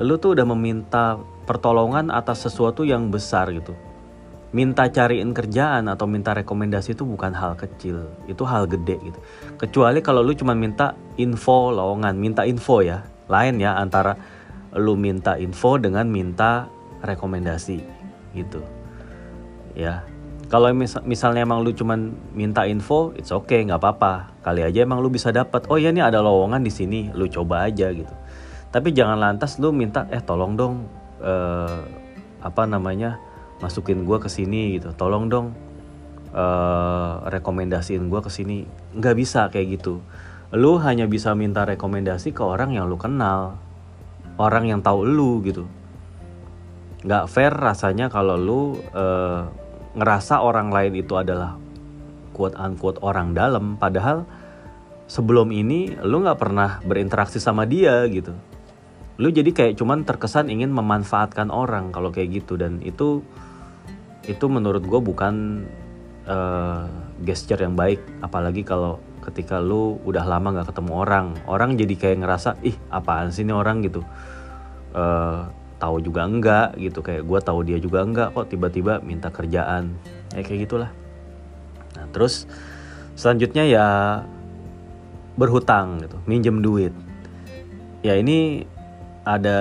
lu 0.00 0.16
tuh 0.16 0.32
udah 0.32 0.48
meminta 0.48 1.20
pertolongan 1.50 2.14
atas 2.14 2.46
sesuatu 2.46 2.86
yang 2.86 3.10
besar 3.10 3.50
gitu. 3.50 3.74
Minta 4.54 4.86
cariin 4.86 5.34
kerjaan 5.34 5.90
atau 5.90 6.06
minta 6.06 6.30
rekomendasi 6.30 6.94
itu 6.94 7.02
bukan 7.02 7.34
hal 7.34 7.58
kecil, 7.58 8.06
itu 8.30 8.46
hal 8.46 8.70
gede 8.70 9.02
gitu. 9.02 9.18
Kecuali 9.58 9.98
kalau 9.98 10.22
lu 10.22 10.30
cuma 10.38 10.54
minta 10.54 10.94
info 11.18 11.74
lowongan, 11.74 12.14
minta 12.14 12.46
info 12.46 12.86
ya. 12.86 13.02
Lain 13.26 13.58
ya 13.58 13.74
antara 13.82 14.14
lu 14.78 14.94
minta 14.94 15.34
info 15.42 15.74
dengan 15.74 16.06
minta 16.06 16.70
rekomendasi 17.02 17.82
gitu. 18.38 18.62
Ya. 19.74 20.06
Kalau 20.50 20.70
mis 20.74 20.94
misalnya 21.06 21.46
emang 21.46 21.62
lu 21.66 21.74
cuma 21.74 21.98
minta 22.34 22.66
info, 22.66 23.10
it's 23.18 23.34
okay, 23.34 23.66
nggak 23.66 23.78
apa-apa. 23.78 24.34
Kali 24.42 24.66
aja 24.66 24.86
emang 24.86 25.02
lu 25.02 25.10
bisa 25.10 25.34
dapat. 25.34 25.66
Oh 25.70 25.78
iya 25.78 25.90
nih 25.90 26.02
ada 26.02 26.22
lowongan 26.22 26.62
di 26.62 26.70
sini, 26.70 27.10
lu 27.14 27.26
coba 27.26 27.70
aja 27.70 27.90
gitu. 27.90 28.14
Tapi 28.70 28.94
jangan 28.94 29.18
lantas 29.18 29.58
lu 29.62 29.74
minta, 29.74 30.06
eh 30.14 30.22
tolong 30.22 30.54
dong 30.54 30.99
uh, 31.20 31.84
apa 32.40 32.62
namanya 32.64 33.20
masukin 33.60 34.08
gue 34.08 34.18
ke 34.20 34.28
sini 34.28 34.80
gitu. 34.80 34.92
Tolong 34.96 35.28
dong 35.28 35.46
uh, 36.32 37.24
rekomendasiin 37.28 38.08
gue 38.08 38.20
ke 38.20 38.30
sini. 38.32 38.64
Nggak 38.96 39.16
bisa 39.16 39.40
kayak 39.52 39.80
gitu. 39.80 40.00
Lu 40.50 40.80
hanya 40.82 41.06
bisa 41.06 41.36
minta 41.38 41.62
rekomendasi 41.62 42.34
ke 42.34 42.42
orang 42.42 42.74
yang 42.74 42.90
lu 42.90 42.98
kenal 42.98 43.60
orang 44.40 44.72
yang 44.72 44.80
tahu 44.80 45.04
lu 45.04 45.44
gitu. 45.44 45.68
Nggak 47.04 47.28
fair 47.28 47.52
rasanya 47.52 48.08
kalau 48.08 48.36
lu 48.40 48.60
uh, 48.96 49.48
ngerasa 49.96 50.40
orang 50.40 50.72
lain 50.72 50.96
itu 50.96 51.16
adalah 51.16 51.60
quote 52.32 52.56
unquote 52.56 53.02
orang 53.04 53.36
dalam 53.36 53.76
padahal 53.76 54.24
sebelum 55.10 55.50
ini 55.50 55.98
lu 56.06 56.22
nggak 56.22 56.38
pernah 56.38 56.78
berinteraksi 56.86 57.42
sama 57.42 57.66
dia 57.66 58.06
gitu 58.06 58.32
lu 59.20 59.28
jadi 59.28 59.52
kayak 59.52 59.76
cuman 59.76 60.08
terkesan 60.08 60.48
ingin 60.48 60.72
memanfaatkan 60.72 61.52
orang 61.52 61.92
kalau 61.92 62.08
kayak 62.08 62.40
gitu. 62.40 62.56
Dan 62.56 62.80
itu 62.80 63.20
itu 64.24 64.44
menurut 64.48 64.80
gue 64.80 65.00
bukan 65.04 65.68
uh, 66.24 66.88
gesture 67.20 67.60
yang 67.60 67.76
baik. 67.76 68.00
Apalagi 68.24 68.64
kalau 68.64 68.96
ketika 69.20 69.60
lu 69.60 70.00
udah 70.08 70.24
lama 70.24 70.56
nggak 70.56 70.72
ketemu 70.72 70.92
orang 70.96 71.26
orang 71.44 71.76
jadi 71.76 71.94
kayak 72.00 72.18
ngerasa 72.24 72.56
ih 72.64 72.72
apaan 72.88 73.28
sih 73.28 73.44
ini 73.44 73.52
orang? 73.52 73.84
gitu. 73.84 74.00
Uh, 74.96 75.52
tahu 75.76 76.00
juga 76.00 76.24
enggak 76.24 76.80
gitu. 76.80 77.04
Kayak 77.04 77.28
gue 77.28 77.38
tahu 77.44 77.60
dia 77.68 77.76
juga 77.76 78.00
enggak 78.00 78.32
kok 78.32 78.48
tiba-tiba 78.48 79.04
minta 79.04 79.28
kerjaan. 79.28 80.00
Ya 80.32 80.40
kayak 80.40 80.64
gitulah. 80.64 80.90
Nah 81.92 82.08
terus 82.08 82.48
selanjutnya 83.20 83.68
ya 83.68 83.86
berhutang 85.36 86.00
gitu 86.08 86.16
minjem 86.24 86.64
duit. 86.64 86.96
Ya 88.00 88.16
ini 88.16 88.64
ada 89.24 89.58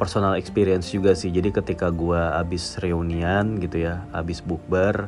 personal 0.00 0.34
experience 0.34 0.90
juga 0.90 1.14
sih. 1.14 1.30
Jadi 1.30 1.54
ketika 1.54 1.92
gue 1.92 2.18
abis 2.18 2.80
reunian 2.82 3.60
gitu 3.62 3.86
ya, 3.86 4.02
abis 4.10 4.42
bukber, 4.42 5.06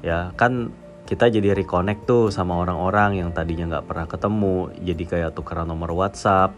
ya 0.00 0.32
kan 0.38 0.72
kita 1.04 1.28
jadi 1.28 1.52
reconnect 1.52 2.08
tuh 2.08 2.32
sama 2.32 2.56
orang-orang 2.56 3.20
yang 3.20 3.30
tadinya 3.34 3.76
nggak 3.76 3.86
pernah 3.86 4.06
ketemu. 4.08 4.58
Jadi 4.80 5.04
kayak 5.04 5.34
tukeran 5.36 5.68
nomor 5.68 5.92
WhatsApp, 5.92 6.56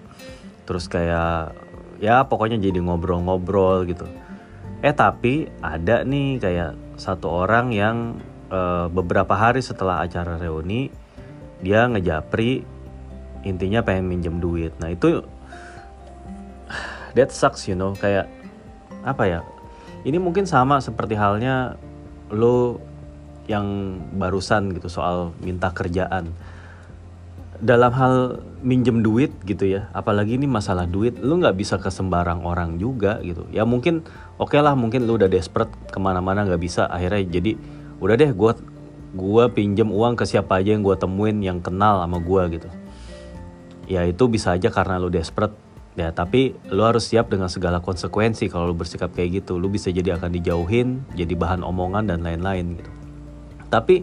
terus 0.69 0.87
kayak 0.87 1.57
ya 1.99 2.23
pokoknya 2.29 2.61
jadi 2.61 2.79
ngobrol-ngobrol 2.79 3.89
gitu. 3.89 4.07
Eh 4.85 4.95
tapi 4.95 5.49
ada 5.65 6.05
nih 6.05 6.39
kayak 6.39 6.77
satu 7.01 7.27
orang 7.27 7.75
yang 7.75 8.21
uh, 8.53 8.87
beberapa 8.93 9.35
hari 9.35 9.65
setelah 9.65 10.05
acara 10.05 10.39
reuni 10.39 10.93
dia 11.65 11.89
ngejapri 11.89 12.63
intinya 13.43 13.81
pengen 13.81 14.07
minjem 14.07 14.37
duit. 14.39 14.73
Nah 14.79 14.93
itu 14.93 15.25
that 17.15 17.35
sucks 17.35 17.67
you 17.67 17.79
know. 17.79 17.95
Kayak 17.99 18.31
apa 19.03 19.25
ya? 19.27 19.41
Ini 20.05 20.21
mungkin 20.21 20.45
sama 20.45 20.79
seperti 20.85 21.17
halnya 21.17 21.81
lo 22.29 22.79
yang 23.49 24.01
barusan 24.17 24.73
gitu 24.77 24.89
soal 24.89 25.33
minta 25.41 25.73
kerjaan. 25.73 26.33
Dalam 27.65 27.93
hal 27.95 28.15
minjem 28.61 29.01
duit 29.01 29.31
gitu 29.47 29.65
ya 29.65 29.89
apalagi 29.95 30.37
ini 30.37 30.45
masalah 30.45 30.91
duit 30.91 31.17
lu 31.23 31.39
nggak 31.39 31.57
bisa 31.57 31.79
ke 31.81 31.89
sembarang 31.89 32.45
orang 32.45 32.77
juga 32.77 33.21
gitu. 33.25 33.49
Ya 33.55 33.65
mungkin 33.65 34.05
oke 34.37 34.53
okay 34.53 34.61
lah 34.61 34.77
mungkin 34.77 35.09
lu 35.09 35.17
udah 35.17 35.31
desperate 35.31 35.73
ke 35.89 35.99
mana-mana 36.01 36.45
nggak 36.45 36.61
bisa. 36.61 36.85
Akhirnya 36.91 37.25
jadi 37.25 37.57
udah 38.03 38.15
deh 38.19 38.33
gue 38.35 38.53
gue 39.15 39.45
pinjem 39.55 39.89
uang 39.89 40.19
ke 40.19 40.27
siapa 40.27 40.59
aja 40.59 40.75
yang 40.75 40.83
gue 40.83 40.97
temuin 40.99 41.39
yang 41.41 41.63
kenal 41.63 42.03
sama 42.03 42.19
gue 42.19 42.43
gitu. 42.61 42.69
Ya 43.87 44.03
itu 44.05 44.25
bisa 44.27 44.57
aja 44.57 44.69
karena 44.73 44.99
lu 44.99 45.09
desperate 45.09 45.55
ya 45.95 46.11
tapi 46.11 46.59
lu 46.75 46.83
harus 46.83 47.07
siap 47.07 47.31
dengan 47.31 47.47
segala 47.47 47.79
konsekuensi 47.79 48.51
kalau 48.51 48.71
lu 48.71 48.77
bersikap 48.77 49.15
kayak 49.15 49.43
gitu. 49.43 49.59
Lu 49.59 49.71
bisa 49.71 49.91
jadi 49.95 50.19
akan 50.19 50.31
dijauhin 50.35 51.07
jadi 51.15 51.35
bahan 51.35 51.63
omongan 51.63 52.11
dan 52.11 52.27
lain-lain 52.27 52.79
gitu. 52.79 52.91
Tapi 53.71 54.03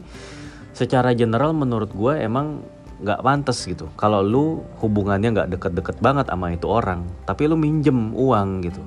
secara 0.72 1.12
general 1.12 1.52
menurut 1.52 1.92
gue 1.92 2.16
emang 2.16 2.64
nggak 3.04 3.22
pantas 3.22 3.60
gitu. 3.68 3.92
Kalau 4.00 4.24
lu 4.24 4.64
hubungannya 4.80 5.36
nggak 5.36 5.50
deket-deket 5.58 5.98
banget 6.00 6.32
sama 6.32 6.56
itu 6.56 6.68
orang 6.72 7.04
tapi 7.28 7.52
lu 7.52 7.60
minjem 7.60 8.16
uang 8.16 8.50
gitu. 8.64 8.84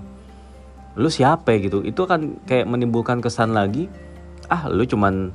Lu 0.97 1.13
siapa 1.13 1.59
gitu? 1.61 1.85
Itu 1.85 2.09
kan 2.09 2.41
kayak 2.49 2.65
menimbulkan 2.71 3.21
kesan 3.21 3.53
lagi 3.53 3.93
ah 4.49 4.69
lu 4.69 4.85
cuman 4.85 5.33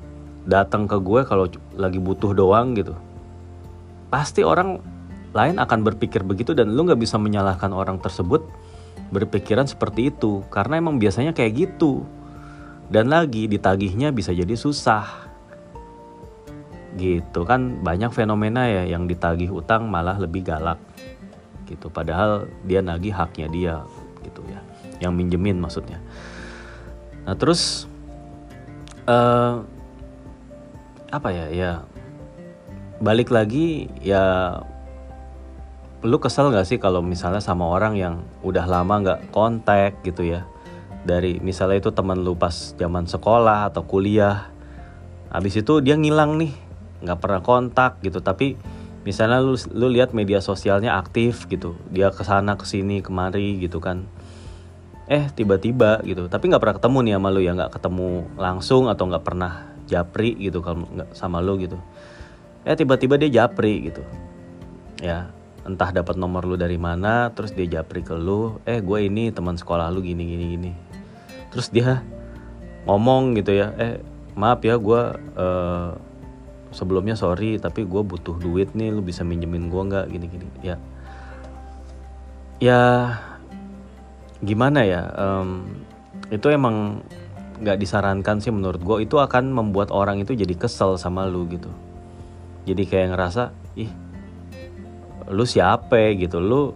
datang 0.50 0.90
ke 0.90 0.98
gue 0.98 1.22
kalau 1.28 1.46
lagi 1.78 2.02
butuh 2.02 2.34
doang 2.34 2.74
gitu. 2.74 2.98
Pasti 4.10 4.42
orang 4.42 4.99
lain 5.30 5.62
akan 5.62 5.80
berpikir 5.86 6.26
begitu 6.26 6.58
dan 6.58 6.74
lu 6.74 6.86
nggak 6.90 7.02
bisa 7.02 7.22
menyalahkan 7.22 7.70
orang 7.70 8.02
tersebut 8.02 8.42
berpikiran 9.10 9.66
seperti 9.66 10.14
itu 10.14 10.46
karena 10.54 10.78
emang 10.78 10.98
biasanya 11.02 11.34
kayak 11.34 11.70
gitu. 11.70 12.06
Dan 12.90 13.14
lagi 13.14 13.46
ditagihnya 13.46 14.10
bisa 14.10 14.34
jadi 14.34 14.58
susah. 14.58 15.30
Gitu 16.98 17.46
kan 17.46 17.86
banyak 17.86 18.10
fenomena 18.10 18.66
ya 18.66 18.98
yang 18.98 19.06
ditagih 19.06 19.54
utang 19.54 19.86
malah 19.86 20.18
lebih 20.18 20.42
galak. 20.42 20.82
Gitu 21.70 21.86
padahal 21.94 22.50
dia 22.66 22.82
nagih 22.82 23.14
haknya 23.14 23.48
dia 23.50 23.76
gitu 24.26 24.42
ya. 24.50 24.62
Yang 24.98 25.14
minjemin 25.14 25.62
maksudnya. 25.62 26.02
Nah 27.30 27.38
terus 27.38 27.86
uh, 29.06 29.62
apa 31.10 31.30
ya 31.34 31.46
ya 31.50 31.72
balik 33.02 33.30
lagi 33.30 33.90
ya 34.02 34.58
lu 36.00 36.16
kesel 36.24 36.56
gak 36.56 36.64
sih 36.64 36.80
kalau 36.80 37.04
misalnya 37.04 37.44
sama 37.44 37.68
orang 37.68 38.00
yang 38.00 38.24
udah 38.40 38.64
lama 38.64 39.04
nggak 39.04 39.20
kontak 39.36 40.00
gitu 40.08 40.24
ya? 40.24 40.48
Dari 41.04 41.44
misalnya 41.44 41.84
itu 41.84 41.92
teman 41.92 42.24
lu 42.24 42.40
pas 42.40 42.76
zaman 42.76 43.04
sekolah 43.08 43.72
atau 43.72 43.84
kuliah 43.84 44.52
habis 45.28 45.60
itu 45.60 45.84
dia 45.84 46.00
ngilang 46.00 46.40
nih 46.40 46.56
nggak 47.04 47.20
pernah 47.20 47.42
kontak 47.44 48.00
gitu. 48.00 48.24
Tapi 48.24 48.56
misalnya 49.04 49.44
lu 49.44 49.60
lu 49.76 49.92
lihat 49.92 50.16
media 50.16 50.40
sosialnya 50.40 50.96
aktif 51.00 51.48
gitu 51.52 51.76
dia 51.92 52.12
ke 52.12 52.24
sana 52.24 52.56
ke 52.56 52.64
sini 52.64 53.04
kemari 53.04 53.60
gitu 53.60 53.84
kan. 53.84 54.08
Eh 55.12 55.28
tiba-tiba 55.36 56.00
gitu. 56.08 56.32
Tapi 56.32 56.48
nggak 56.48 56.62
pernah 56.64 56.76
ketemu 56.80 56.98
nih 57.04 57.14
sama 57.20 57.30
lu 57.32 57.42
ya? 57.44 57.52
Nggak 57.60 57.72
ketemu 57.76 58.10
langsung 58.40 58.88
atau 58.88 59.04
nggak 59.04 59.26
pernah 59.28 59.68
japri 59.84 60.32
gitu 60.40 60.64
kalau 60.64 60.88
nggak 60.88 61.12
sama 61.12 61.44
lu 61.44 61.60
gitu? 61.60 61.76
Eh 62.64 62.76
tiba-tiba 62.80 63.20
dia 63.20 63.44
japri 63.44 63.92
gitu. 63.92 64.04
Ya 65.00 65.32
entah 65.70 65.94
dapat 65.94 66.18
nomor 66.18 66.50
lu 66.50 66.58
dari 66.58 66.82
mana 66.82 67.30
terus 67.30 67.54
dia 67.54 67.70
japri 67.70 68.02
ke 68.02 68.18
lu 68.18 68.58
eh 68.66 68.82
gue 68.82 69.00
ini 69.06 69.30
teman 69.30 69.54
sekolah 69.54 69.94
lu 69.94 70.02
gini 70.02 70.26
gini 70.26 70.46
gini. 70.58 70.72
Terus 71.54 71.70
dia 71.70 72.02
ngomong 72.90 73.38
gitu 73.38 73.54
ya 73.54 73.70
eh 73.78 74.02
maaf 74.34 74.66
ya 74.66 74.82
gue 74.82 75.02
uh, 75.38 75.94
sebelumnya 76.74 77.14
sorry 77.14 77.62
tapi 77.62 77.86
gue 77.86 78.02
butuh 78.02 78.42
duit 78.42 78.74
nih 78.74 78.90
lu 78.90 79.06
bisa 79.06 79.22
minjemin 79.22 79.70
gue 79.70 79.82
nggak? 79.94 80.06
Gini 80.10 80.26
gini 80.26 80.46
ya. 80.66 80.76
Ya 82.58 82.82
gimana 84.42 84.82
ya 84.82 85.06
um, 85.14 85.70
itu 86.34 86.50
emang 86.50 87.06
nggak 87.60 87.78
disarankan 87.78 88.40
sih 88.40 88.50
menurut 88.56 88.82
gue 88.82 89.04
itu 89.04 89.20
akan 89.20 89.52
membuat 89.52 89.92
orang 89.92 90.24
itu 90.24 90.34
jadi 90.34 90.56
kesel 90.58 90.98
sama 90.98 91.30
lu 91.30 91.46
gitu. 91.52 91.70
Jadi 92.66 92.84
kayak 92.90 93.14
ngerasa 93.14 93.54
ih 93.78 94.09
lu 95.30 95.46
siapa 95.46 96.18
gitu? 96.18 96.42
Lu 96.42 96.74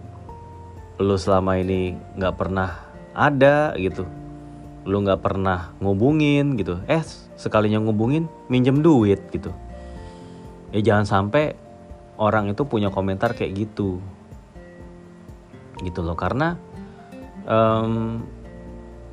lu 1.02 1.16
selama 1.18 1.58
ini 1.58 1.98
nggak 2.14 2.34
pernah 2.38 2.70
ada 3.14 3.74
gitu. 3.74 4.06
Lu 4.86 5.02
nggak 5.02 5.20
pernah 5.22 5.74
ngubungin 5.82 6.54
gitu. 6.54 6.78
Eh 6.86 7.02
sekalinya 7.34 7.82
ngubungin 7.82 8.30
minjem 8.46 8.78
duit 8.78 9.18
gitu. 9.34 9.50
Ya 10.70 10.80
jangan 10.82 11.06
sampai 11.06 11.54
orang 12.18 12.50
itu 12.50 12.62
punya 12.66 12.94
komentar 12.94 13.34
kayak 13.34 13.66
gitu. 13.66 13.98
Gitu 15.82 16.00
loh 16.02 16.14
karena 16.14 16.54
um, 17.46 18.22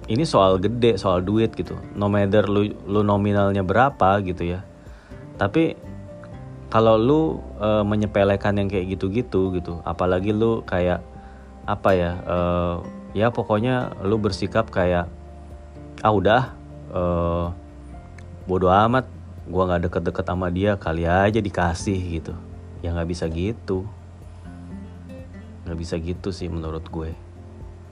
ini 0.05 0.21
soal 0.21 0.61
gede 0.61 1.01
soal 1.01 1.25
duit 1.25 1.57
gitu. 1.57 1.73
No 1.97 2.13
matter 2.13 2.45
lu 2.45 2.69
lu 2.85 3.01
nominalnya 3.01 3.65
berapa 3.65 4.21
gitu 4.21 4.53
ya. 4.53 4.61
Tapi 5.41 5.90
kalau 6.71 6.95
lu 6.95 7.21
e, 7.59 7.83
menyepelekan 7.83 8.57
yang 8.57 8.71
kayak 8.71 8.95
gitu-gitu 8.95 9.51
gitu 9.59 9.83
apalagi 9.83 10.31
lu 10.31 10.63
kayak 10.63 11.03
apa 11.67 11.89
ya 11.93 12.11
e, 12.23 12.37
ya 13.19 13.27
pokoknya 13.29 13.99
lu 14.07 14.15
bersikap 14.17 14.71
kayak 14.71 15.11
ah 16.01 16.13
udah 16.15 16.55
e, 16.89 17.01
bodoh 18.47 18.71
amat 18.71 19.05
gua 19.51 19.67
nggak 19.67 19.91
deket-deket 19.91 20.25
sama 20.25 20.47
dia 20.47 20.79
kali 20.79 21.03
aja 21.03 21.43
dikasih 21.43 21.99
gitu. 22.21 22.33
Ya 22.79 22.95
nggak 22.95 23.09
bisa 23.09 23.25
gitu. 23.27 23.85
Nggak 25.67 25.77
bisa 25.77 25.95
gitu 25.99 26.29
sih 26.33 26.47
menurut 26.49 26.87
gue. 26.89 27.13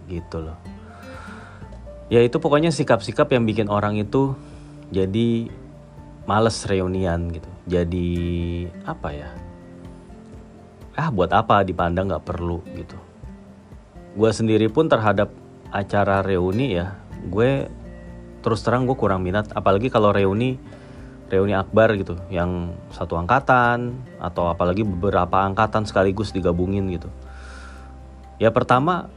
Gitu 0.09 0.37
loh. 0.41 0.57
Ya 2.09 2.25
itu 2.25 2.41
pokoknya 2.41 2.73
sikap-sikap 2.73 3.29
yang 3.29 3.45
bikin 3.45 3.69
orang 3.69 4.01
itu 4.01 4.33
jadi 4.89 5.53
males 6.29 6.61
reunian 6.69 7.33
gitu. 7.33 7.49
Jadi 7.65 8.09
apa 8.85 9.09
ya? 9.09 9.29
Ah 10.93 11.09
buat 11.09 11.33
apa? 11.33 11.65
Dipandang 11.65 12.13
nggak 12.13 12.25
perlu 12.29 12.61
gitu. 12.77 12.97
Gue 14.13 14.29
sendiri 14.29 14.69
pun 14.69 14.85
terhadap 14.85 15.33
acara 15.73 16.21
reuni 16.21 16.77
ya 16.77 16.97
gue 17.29 17.69
terus 18.45 18.61
terang 18.61 18.85
gue 18.85 18.93
kurang 18.93 19.25
minat. 19.25 19.49
Apalagi 19.57 19.89
kalau 19.89 20.13
reuni 20.13 20.61
reuni 21.33 21.57
akbar 21.57 21.97
gitu 21.97 22.17
yang 22.29 22.77
satu 22.93 23.17
angkatan 23.17 23.97
atau 24.21 24.53
apalagi 24.53 24.85
beberapa 24.85 25.45
angkatan 25.49 25.89
sekaligus 25.89 26.29
digabungin 26.29 26.85
gitu. 26.93 27.09
Ya 28.37 28.53
pertama 28.53 29.09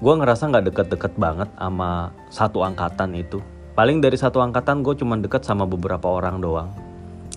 gue 0.00 0.12
ngerasa 0.12 0.48
nggak 0.48 0.72
deket-deket 0.72 1.12
banget 1.16 1.48
sama 1.56 2.12
satu 2.32 2.64
angkatan 2.64 3.16
itu 3.16 3.40
paling 3.74 4.02
dari 4.02 4.16
satu 4.18 4.42
angkatan 4.42 4.82
gue 4.82 4.94
cuma 4.98 5.16
deket 5.16 5.46
sama 5.46 5.64
beberapa 5.66 6.10
orang 6.10 6.42
doang. 6.42 6.70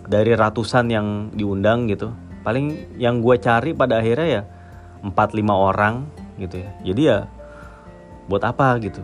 Dari 0.03 0.35
ratusan 0.35 0.91
yang 0.91 1.07
diundang 1.31 1.87
gitu. 1.87 2.11
Paling 2.43 2.97
yang 2.99 3.23
gue 3.23 3.39
cari 3.39 3.71
pada 3.71 4.03
akhirnya 4.03 4.27
ya 4.27 4.43
4-5 5.05 5.47
orang 5.51 6.03
gitu 6.39 6.59
ya. 6.59 6.69
Jadi 6.83 7.01
ya 7.07 7.19
buat 8.27 8.43
apa 8.43 8.79
gitu. 8.83 8.99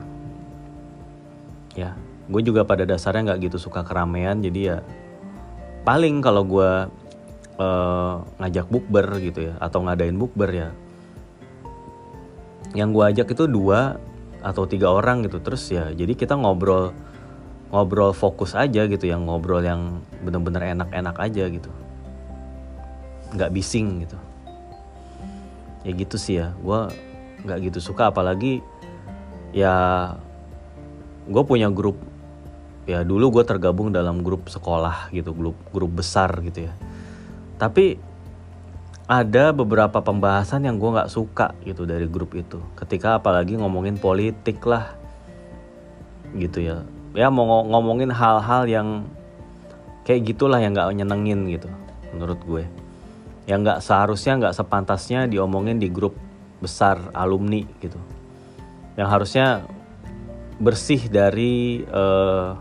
Ya 1.76 1.96
gue 2.30 2.42
juga 2.46 2.62
pada 2.62 2.86
dasarnya 2.86 3.34
nggak 3.34 3.52
gitu 3.52 3.58
suka 3.62 3.86
keramaian. 3.86 4.40
Jadi 4.44 4.60
ya 4.70 4.84
paling 5.88 6.20
kalau 6.20 6.44
gue 6.44 6.72
uh, 7.60 8.14
ngajak 8.44 8.68
bukber 8.68 9.08
gitu 9.24 9.52
ya 9.52 9.54
atau 9.64 9.86
ngadain 9.86 10.16
bukber 10.16 10.50
ya. 10.52 10.70
Yang 12.76 12.90
gue 12.92 13.04
ajak 13.16 13.28
itu 13.34 13.44
dua 13.50 13.98
atau 14.44 14.64
tiga 14.68 14.92
orang 14.92 15.24
gitu. 15.24 15.40
Terus 15.40 15.64
ya 15.72 15.92
jadi 15.96 16.12
kita 16.16 16.36
ngobrol 16.36 16.92
ngobrol 17.70 18.14
fokus 18.18 18.58
aja 18.58 18.90
gitu 18.90 19.06
yang 19.06 19.30
ngobrol 19.30 19.62
yang 19.62 20.02
bener-bener 20.26 20.74
enak-enak 20.74 21.16
aja 21.22 21.44
gitu. 21.50 21.70
Nggak 23.34 23.54
bising 23.54 24.06
gitu. 24.06 24.18
Ya 25.86 25.92
gitu 25.94 26.18
sih 26.18 26.42
ya 26.42 26.54
gue 26.58 26.80
nggak 27.46 27.60
gitu 27.70 27.80
suka. 27.80 28.10
Apalagi 28.10 28.66
ya 29.54 29.74
gue 31.30 31.44
punya 31.46 31.70
grup 31.70 31.98
ya 32.90 33.06
dulu 33.06 33.38
gue 33.38 33.44
tergabung 33.46 33.94
dalam 33.94 34.26
grup 34.26 34.50
sekolah 34.50 35.14
gitu 35.14 35.30
grup 35.38 35.58
grup 35.70 35.94
besar 35.94 36.34
gitu 36.42 36.66
ya. 36.66 36.74
Tapi 37.62 38.02
ada 39.10 39.54
beberapa 39.54 40.02
pembahasan 40.02 40.66
yang 40.66 40.78
gue 40.82 40.90
nggak 40.90 41.10
suka 41.10 41.54
gitu 41.66 41.86
dari 41.86 42.10
grup 42.10 42.34
itu. 42.34 42.58
Ketika 42.74 43.22
apalagi 43.22 43.58
ngomongin 43.62 43.98
politik 44.02 44.62
lah 44.66 44.98
gitu 46.34 46.62
ya 46.62 46.82
ya 47.18 47.34
mau 47.34 47.66
ngomongin 47.66 48.14
hal-hal 48.14 48.70
yang 48.70 48.88
kayak 50.06 50.26
gitulah 50.34 50.58
yang 50.62 50.74
nggak 50.74 50.90
nyenengin 50.94 51.50
gitu 51.50 51.70
menurut 52.14 52.40
gue. 52.46 52.64
Yang 53.50 53.60
nggak 53.66 53.80
seharusnya 53.82 54.34
nggak 54.38 54.56
sepantasnya 54.58 55.26
diomongin 55.26 55.82
di 55.82 55.90
grup 55.90 56.18
besar 56.62 57.00
alumni 57.14 57.62
gitu. 57.82 57.98
Yang 58.98 59.10
harusnya 59.10 59.48
bersih 60.60 61.08
dari 61.08 61.82
uh, 61.88 62.54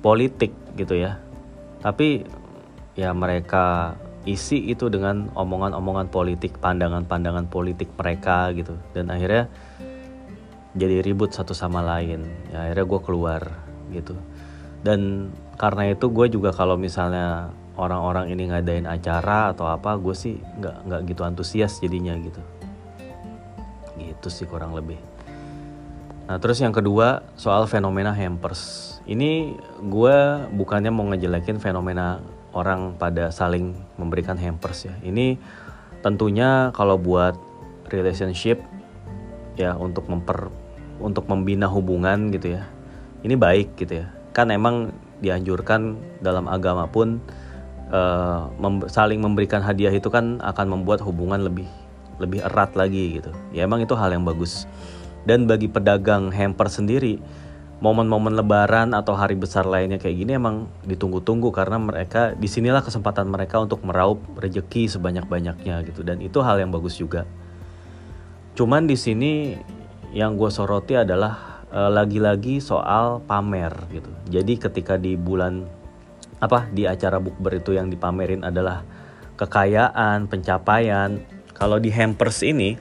politik 0.00 0.54
gitu 0.74 0.98
ya. 0.98 1.20
Tapi 1.84 2.24
ya 2.96 3.12
mereka 3.12 3.94
isi 4.24 4.72
itu 4.72 4.88
dengan 4.88 5.28
omongan-omongan 5.36 6.08
politik 6.08 6.56
pandangan-pandangan 6.58 7.46
politik 7.52 7.92
mereka 7.94 8.50
gitu. 8.56 8.74
Dan 8.96 9.12
akhirnya 9.12 9.52
jadi 10.74 11.00
ribut 11.00 11.30
satu 11.30 11.54
sama 11.54 11.80
lain. 11.80 12.26
Ya 12.50 12.66
akhirnya 12.68 12.86
gue 12.86 13.00
keluar 13.00 13.42
gitu. 13.94 14.14
Dan 14.84 15.30
karena 15.56 15.94
itu 15.94 16.10
gue 16.10 16.26
juga 16.28 16.50
kalau 16.50 16.74
misalnya 16.74 17.54
orang-orang 17.78 18.30
ini 18.30 18.50
ngadain 18.50 18.86
acara 18.86 19.54
atau 19.54 19.70
apa 19.70 19.98
gue 19.98 20.14
sih 20.14 20.38
nggak 20.38 20.76
nggak 20.86 21.00
gitu 21.14 21.22
antusias 21.22 21.78
jadinya 21.78 22.14
gitu. 22.18 22.42
Gitu 23.96 24.28
sih 24.28 24.46
kurang 24.50 24.74
lebih. 24.74 24.98
Nah 26.26 26.36
terus 26.42 26.58
yang 26.58 26.74
kedua 26.74 27.22
soal 27.38 27.70
fenomena 27.70 28.10
hampers. 28.10 28.92
Ini 29.04 29.54
gue 29.84 30.16
bukannya 30.52 30.90
mau 30.90 31.04
ngejelekin 31.12 31.60
fenomena 31.60 32.24
orang 32.56 32.96
pada 32.96 33.28
saling 33.28 33.76
memberikan 34.00 34.38
hampers 34.38 34.88
ya. 34.88 34.94
Ini 35.04 35.36
tentunya 36.00 36.72
kalau 36.72 36.96
buat 36.96 37.36
relationship 37.92 38.64
ya 39.54 39.76
untuk 39.76 40.08
memper 40.08 40.63
untuk 41.04 41.28
membina 41.28 41.68
hubungan 41.68 42.32
gitu 42.32 42.56
ya 42.56 42.64
ini 43.20 43.36
baik 43.36 43.76
gitu 43.76 44.00
ya 44.00 44.06
kan 44.32 44.48
emang 44.48 44.96
dianjurkan 45.20 46.00
dalam 46.24 46.48
agama 46.50 46.88
pun 46.88 47.20
uh, 47.92 48.50
mem 48.58 48.84
saling 48.90 49.20
memberikan 49.20 49.60
hadiah 49.60 49.92
itu 49.92 50.08
kan 50.08 50.40
akan 50.40 50.66
membuat 50.80 51.04
hubungan 51.04 51.44
lebih 51.44 51.68
lebih 52.18 52.42
erat 52.46 52.74
lagi 52.78 53.18
gitu. 53.18 53.30
Ya 53.50 53.66
emang 53.66 53.82
itu 53.82 53.94
hal 53.98 54.14
yang 54.14 54.22
bagus. 54.22 54.70
Dan 55.24 55.48
bagi 55.48 55.72
pedagang 55.72 56.28
hamper 56.30 56.68
sendiri, 56.68 57.16
momen-momen 57.80 58.36
lebaran 58.36 58.92
atau 58.92 59.16
hari 59.16 59.34
besar 59.34 59.64
lainnya 59.64 59.96
kayak 59.96 60.20
gini 60.20 60.36
emang 60.36 60.68
ditunggu-tunggu 60.84 61.48
karena 61.50 61.80
mereka 61.80 62.36
di 62.36 62.44
sinilah 62.44 62.84
kesempatan 62.84 63.26
mereka 63.32 63.58
untuk 63.58 63.80
meraup 63.82 64.20
rejeki 64.36 64.86
sebanyak-banyaknya 64.86 65.80
gitu 65.88 66.04
dan 66.04 66.20
itu 66.20 66.38
hal 66.44 66.60
yang 66.60 66.70
bagus 66.70 67.00
juga. 67.00 67.24
Cuman 68.54 68.86
di 68.86 68.94
sini 68.94 69.58
yang 70.14 70.38
gue 70.38 70.48
soroti 70.48 70.94
adalah 70.94 71.66
eh, 71.74 71.90
lagi-lagi 71.90 72.62
soal 72.62 73.18
pamer 73.26 73.74
gitu. 73.90 74.10
Jadi 74.30 74.54
ketika 74.56 74.94
di 74.94 75.18
bulan 75.18 75.66
apa 76.38 76.70
di 76.70 76.86
acara 76.86 77.18
bukber 77.18 77.58
itu 77.58 77.74
yang 77.74 77.90
dipamerin 77.90 78.46
adalah 78.46 78.86
kekayaan, 79.34 80.30
pencapaian. 80.30 81.18
Kalau 81.54 81.82
di 81.82 81.90
hampers 81.90 82.46
ini 82.46 82.78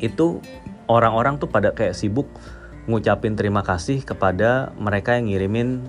itu 0.00 0.44
orang-orang 0.84 1.40
tuh 1.40 1.48
pada 1.48 1.72
kayak 1.72 1.96
sibuk 1.96 2.28
ngucapin 2.84 3.32
terima 3.32 3.64
kasih 3.64 4.04
kepada 4.04 4.76
mereka 4.76 5.16
yang 5.16 5.32
ngirimin 5.32 5.88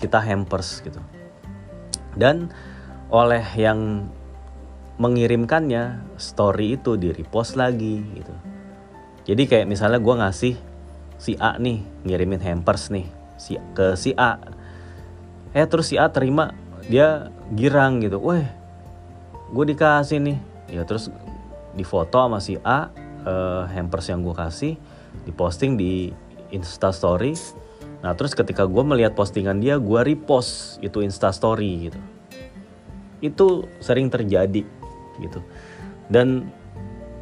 kita 0.00 0.16
hampers 0.24 0.80
gitu. 0.80 1.00
Dan 2.16 2.48
oleh 3.12 3.44
yang 3.60 4.08
mengirimkannya 4.96 6.00
story 6.16 6.80
itu 6.80 6.96
di 6.96 7.12
repost 7.12 7.56
lagi 7.56 8.00
gitu. 8.16 8.49
Jadi 9.28 9.42
kayak 9.44 9.66
misalnya 9.68 10.00
gue 10.00 10.14
ngasih 10.16 10.54
si 11.20 11.36
A 11.36 11.60
nih 11.60 11.84
ngirimin 12.08 12.40
hampers 12.40 12.88
nih 12.88 13.04
si 13.36 13.60
ke 13.76 13.92
si 13.96 14.16
A. 14.16 14.40
Eh 15.52 15.66
terus 15.68 15.92
si 15.92 15.96
A 16.00 16.08
terima 16.08 16.56
dia 16.88 17.28
girang 17.52 18.00
gitu. 18.00 18.20
Weh 18.20 18.44
gue 19.52 19.64
dikasih 19.76 20.20
nih. 20.22 20.38
Ya 20.70 20.82
terus 20.86 21.12
difoto 21.76 22.16
sama 22.16 22.38
si 22.40 22.56
A 22.64 22.88
uh, 23.26 23.68
hampers 23.68 24.08
yang 24.08 24.24
gue 24.24 24.32
kasih 24.32 24.74
diposting 25.28 25.76
di 25.76 26.14
Insta 26.54 26.90
Story. 26.90 27.36
Nah 28.00 28.16
terus 28.16 28.32
ketika 28.32 28.64
gue 28.64 28.80
melihat 28.80 29.12
postingan 29.12 29.60
dia 29.60 29.76
gue 29.76 30.00
repost 30.00 30.80
itu 30.80 31.04
Insta 31.04 31.30
Story 31.30 31.90
gitu. 31.90 32.00
Itu 33.20 33.68
sering 33.84 34.08
terjadi 34.08 34.64
gitu. 35.20 35.40
Dan 36.08 36.48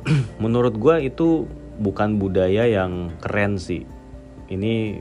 menurut 0.43 0.79
gue 0.79 1.11
itu 1.11 1.51
bukan 1.79 2.19
budaya 2.19 2.67
yang 2.67 3.15
keren 3.23 3.57
sih 3.57 3.87
ini 4.51 4.99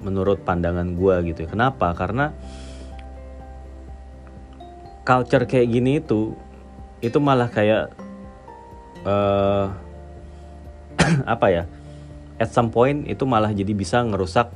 menurut 0.00 0.44
pandangan 0.44 0.92
gue 0.94 1.32
gitu 1.32 1.46
ya. 1.46 1.48
Kenapa? 1.48 1.96
Karena 1.96 2.32
culture 5.06 5.46
kayak 5.46 5.68
gini 5.70 6.02
itu 6.02 6.34
itu 7.00 7.18
malah 7.22 7.48
kayak 7.48 7.94
uh, 9.06 9.72
apa 11.34 11.46
ya? 11.48 11.64
At 12.36 12.52
some 12.52 12.68
point 12.68 13.08
itu 13.08 13.24
malah 13.24 13.56
jadi 13.56 13.72
bisa 13.72 14.04
ngerusak 14.04 14.52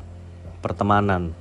pertemanan 0.60 1.32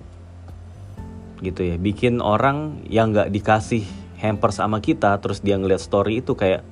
gitu 1.44 1.68
ya. 1.68 1.76
Bikin 1.76 2.24
orang 2.24 2.88
yang 2.88 3.12
nggak 3.12 3.36
dikasih 3.36 3.84
hamper 4.20 4.52
sama 4.52 4.80
kita 4.80 5.16
terus 5.20 5.44
dia 5.44 5.56
ngeliat 5.60 5.80
story 5.80 6.24
itu 6.24 6.36
kayak 6.36 6.64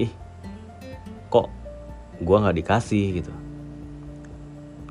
ih 0.00 0.12
gue 2.18 2.36
nggak 2.36 2.56
dikasih 2.62 3.06
gitu. 3.22 3.32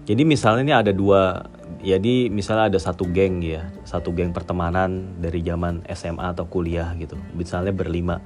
Jadi 0.08 0.24
misalnya 0.24 0.63
ini 0.63 0.74
ada 0.76 0.92
dua 0.96 1.52
jadi 1.84 2.32
misalnya 2.32 2.72
ada 2.74 2.80
satu 2.80 3.06
geng 3.12 3.44
ya 3.44 3.68
satu 3.84 4.16
geng 4.16 4.32
pertemanan 4.32 5.20
dari 5.20 5.44
zaman 5.44 5.84
SMA 5.92 6.32
atau 6.32 6.48
kuliah 6.48 6.96
gitu. 6.96 7.20
Misalnya 7.36 7.76
berlima. 7.76 8.24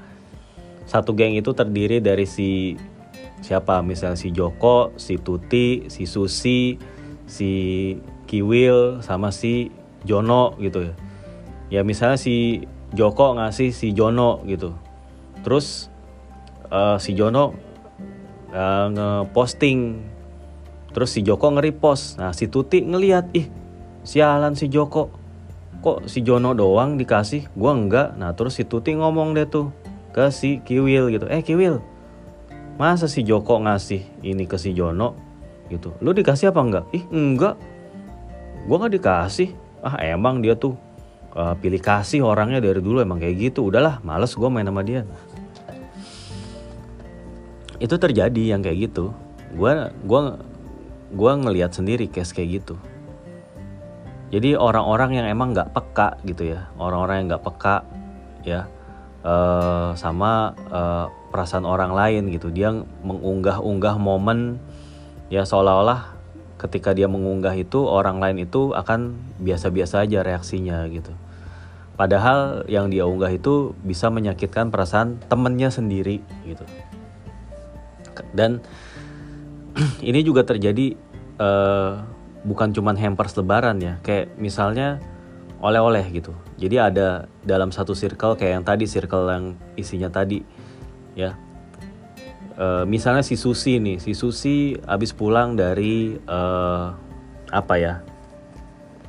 Satu 0.86 1.18
geng 1.18 1.34
itu 1.34 1.54
terdiri 1.54 1.98
dari 1.98 2.30
si 2.30 2.78
siapa? 3.42 3.82
Misalnya 3.82 4.18
si 4.18 4.30
Joko 4.30 4.94
si 4.98 5.18
Tuti 5.18 5.90
si 5.90 6.06
Susi 6.06 6.78
si 7.26 7.50
Kiwil 8.30 9.02
sama 9.02 9.34
si 9.34 9.74
Jono 10.06 10.54
gitu 10.62 10.86
ya. 10.86 10.94
Ya 11.72 11.82
misalnya 11.82 12.22
si 12.22 12.68
Joko 12.94 13.40
ngasih 13.40 13.74
si 13.74 13.96
Jono 13.98 14.46
gitu. 14.46 14.78
Terus 15.42 15.90
uh, 16.70 17.02
si 17.02 17.18
Jono 17.18 17.71
uh, 18.52 18.88
ngeposting 18.92 20.12
Terus 20.92 21.10
si 21.16 21.20
Joko 21.24 21.48
nge-repost. 21.56 22.20
Nah 22.20 22.36
si 22.36 22.52
Tuti 22.52 22.84
ngeliat, 22.84 23.32
ih 23.32 23.48
sialan 24.04 24.54
si 24.60 24.68
Joko. 24.68 25.12
Kok 25.82 26.06
si 26.06 26.22
Jono 26.22 26.54
doang 26.54 27.00
dikasih, 27.00 27.50
gua 27.58 27.74
enggak. 27.74 28.14
Nah 28.20 28.36
terus 28.38 28.60
si 28.60 28.68
Tuti 28.68 28.94
ngomong 28.94 29.34
deh 29.34 29.48
tuh 29.48 29.74
ke 30.12 30.30
si 30.30 30.60
Kiwil 30.62 31.10
gitu. 31.16 31.26
Eh 31.32 31.42
Kiwil, 31.42 31.80
masa 32.76 33.08
si 33.08 33.24
Joko 33.24 33.58
ngasih 33.64 34.04
ini 34.22 34.46
ke 34.46 34.60
si 34.60 34.76
Jono 34.76 35.18
gitu. 35.72 35.96
Lu 36.04 36.12
dikasih 36.12 36.52
apa 36.52 36.62
enggak? 36.62 36.86
Ih 36.94 37.08
enggak. 37.10 37.56
Gua 38.68 38.76
nggak 38.84 38.94
dikasih. 39.00 39.50
Ah 39.82 39.98
emang 40.06 40.46
dia 40.46 40.54
tuh 40.54 40.78
uh, 41.34 41.58
pilih 41.58 41.82
kasih 41.82 42.22
orangnya 42.22 42.62
dari 42.62 42.84
dulu 42.84 43.02
emang 43.02 43.18
kayak 43.18 43.50
gitu. 43.50 43.66
Udahlah, 43.72 44.04
males 44.06 44.36
gue 44.36 44.50
main 44.52 44.68
sama 44.68 44.86
dia. 44.86 45.08
Itu 47.82 47.98
terjadi 47.98 48.54
yang 48.54 48.62
kayak 48.62 48.94
gitu. 48.94 49.10
Gue 49.58 49.89
gua 50.06 50.38
gue 51.12 51.32
ngelihat 51.34 51.74
sendiri 51.74 52.06
case 52.06 52.32
kayak 52.32 52.62
gitu. 52.62 52.78
Jadi 54.32 54.56
orang-orang 54.56 55.17
yang 55.17 55.28
emang 55.28 55.52
nggak 55.52 55.74
peka 55.74 56.22
gitu 56.24 56.56
ya. 56.56 56.70
Orang-orang 56.78 57.26
yang 57.26 57.28
nggak 57.36 57.44
peka 57.44 57.76
ya 58.46 58.70
uh, 59.26 59.91
sama 59.98 60.54
uh, 60.70 61.10
perasaan 61.34 61.65
orang 61.65 61.91
lain 61.91 62.30
gitu. 62.30 62.54
Dia 62.54 62.72
mengunggah-unggah 63.04 63.98
momen 63.98 64.62
ya 65.34 65.44
seolah-olah 65.44 66.15
ketika 66.62 66.94
dia 66.94 67.10
mengunggah 67.10 67.58
itu 67.58 67.82
orang 67.89 68.22
lain 68.22 68.46
itu 68.46 68.78
akan 68.78 69.17
biasa-biasa 69.41 70.06
aja 70.06 70.22
reaksinya 70.22 70.86
gitu. 70.94 71.12
Padahal 71.98 72.63
yang 72.72 72.88
dia 72.88 73.04
unggah 73.04 73.34
itu 73.34 73.76
bisa 73.84 74.08
menyakitkan 74.08 74.72
perasaan 74.72 75.20
temennya 75.28 75.74
sendiri 75.74 76.24
gitu 76.48 76.63
dan 78.32 78.62
ini 80.10 80.22
juga 80.22 80.46
terjadi 80.46 80.96
uh, 81.42 82.04
bukan 82.42 82.74
cuman 82.74 82.98
hampers 82.98 83.38
lebaran 83.38 83.78
ya 83.82 84.02
kayak 84.02 84.34
misalnya 84.38 85.02
oleh-oleh 85.62 86.02
gitu. 86.10 86.34
Jadi 86.58 86.76
ada 86.82 87.30
dalam 87.46 87.70
satu 87.70 87.94
circle 87.94 88.34
kayak 88.34 88.62
yang 88.62 88.66
tadi 88.66 88.86
circle 88.90 89.30
yang 89.30 89.46
isinya 89.78 90.10
tadi 90.10 90.42
ya. 91.14 91.38
Uh, 92.62 92.84
misalnya 92.84 93.24
si 93.24 93.40
Susi 93.40 93.80
nih 93.80 93.98
si 94.02 94.12
Susi 94.12 94.76
habis 94.84 95.16
pulang 95.16 95.56
dari 95.56 96.20
uh, 96.28 96.94
apa 97.50 97.76
ya 97.80 97.94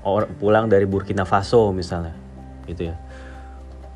or, 0.06 0.30
pulang 0.38 0.70
dari 0.70 0.86
Burkina 0.86 1.24
Faso 1.24 1.72
misalnya 1.72 2.14
gitu 2.68 2.92
ya. 2.92 2.96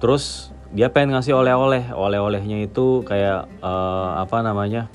Terus 0.00 0.50
dia 0.74 0.90
pengen 0.90 1.14
ngasih 1.14 1.36
oleh-oleh 1.36 1.94
oleh-olehnya 1.94 2.64
itu 2.66 3.06
kayak 3.06 3.46
uh, 3.62 4.18
apa 4.18 4.42
namanya 4.42 4.90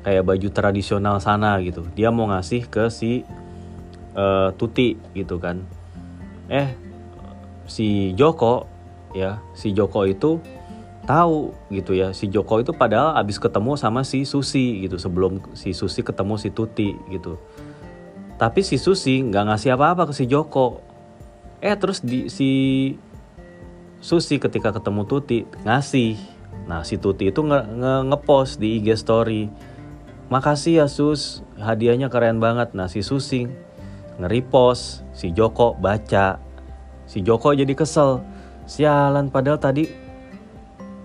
kayak 0.00 0.24
baju 0.24 0.48
tradisional 0.52 1.20
sana 1.20 1.60
gitu. 1.60 1.84
Dia 1.92 2.08
mau 2.08 2.28
ngasih 2.28 2.66
ke 2.68 2.88
si 2.88 3.24
uh, 4.16 4.50
Tuti 4.56 4.96
gitu 5.12 5.36
kan. 5.36 5.64
Eh 6.48 6.72
si 7.70 8.16
Joko 8.18 8.66
ya 9.14 9.38
si 9.54 9.70
Joko 9.70 10.06
itu 10.08 10.40
tahu 11.04 11.52
gitu 11.72 11.92
ya. 11.96 12.12
Si 12.16 12.30
Joko 12.30 12.62
itu 12.62 12.72
padahal 12.72 13.18
abis 13.18 13.40
ketemu 13.40 13.76
sama 13.76 14.06
si 14.06 14.22
Susi 14.22 14.86
gitu 14.86 14.96
sebelum 14.96 15.42
si 15.52 15.74
Susi 15.76 16.00
ketemu 16.00 16.34
si 16.40 16.48
Tuti 16.54 16.96
gitu. 17.10 17.36
Tapi 18.40 18.64
si 18.64 18.80
Susi 18.80 19.20
nggak 19.20 19.52
ngasih 19.52 19.76
apa-apa 19.76 20.08
ke 20.10 20.14
si 20.16 20.24
Joko. 20.24 20.80
Eh 21.60 21.76
terus 21.76 22.00
di 22.00 22.32
si 22.32 22.50
Susi 24.00 24.40
ketika 24.40 24.72
ketemu 24.72 25.04
Tuti 25.04 25.44
ngasih. 25.66 26.16
Nah 26.64 26.86
si 26.86 26.96
Tuti 26.96 27.28
itu 27.28 27.44
nge, 27.44 27.58
nge 27.68 27.94
ngepost 28.08 28.56
di 28.56 28.80
IG 28.80 28.96
story 28.96 29.69
makasih 30.30 30.80
ya 30.80 30.86
Sus. 30.86 31.42
Hadiahnya 31.58 32.08
keren 32.08 32.40
banget. 32.40 32.72
Nah 32.72 32.88
si 32.88 33.04
Susing 33.04 33.52
nge-repost 34.16 35.04
si 35.12 35.34
Joko 35.34 35.76
baca. 35.76 36.40
Si 37.04 37.20
Joko 37.20 37.52
jadi 37.52 37.74
kesel. 37.74 38.22
Sialan 38.70 39.28
padahal 39.28 39.58
tadi 39.58 39.90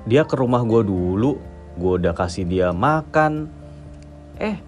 dia 0.05 0.23
ke 0.23 0.37
rumah 0.37 0.61
gue 0.63 0.85
dulu. 0.85 1.41
Gue 1.75 1.99
udah 1.99 2.15
kasih 2.15 2.47
dia 2.47 2.71
makan. 2.71 3.51
Eh 4.39 4.61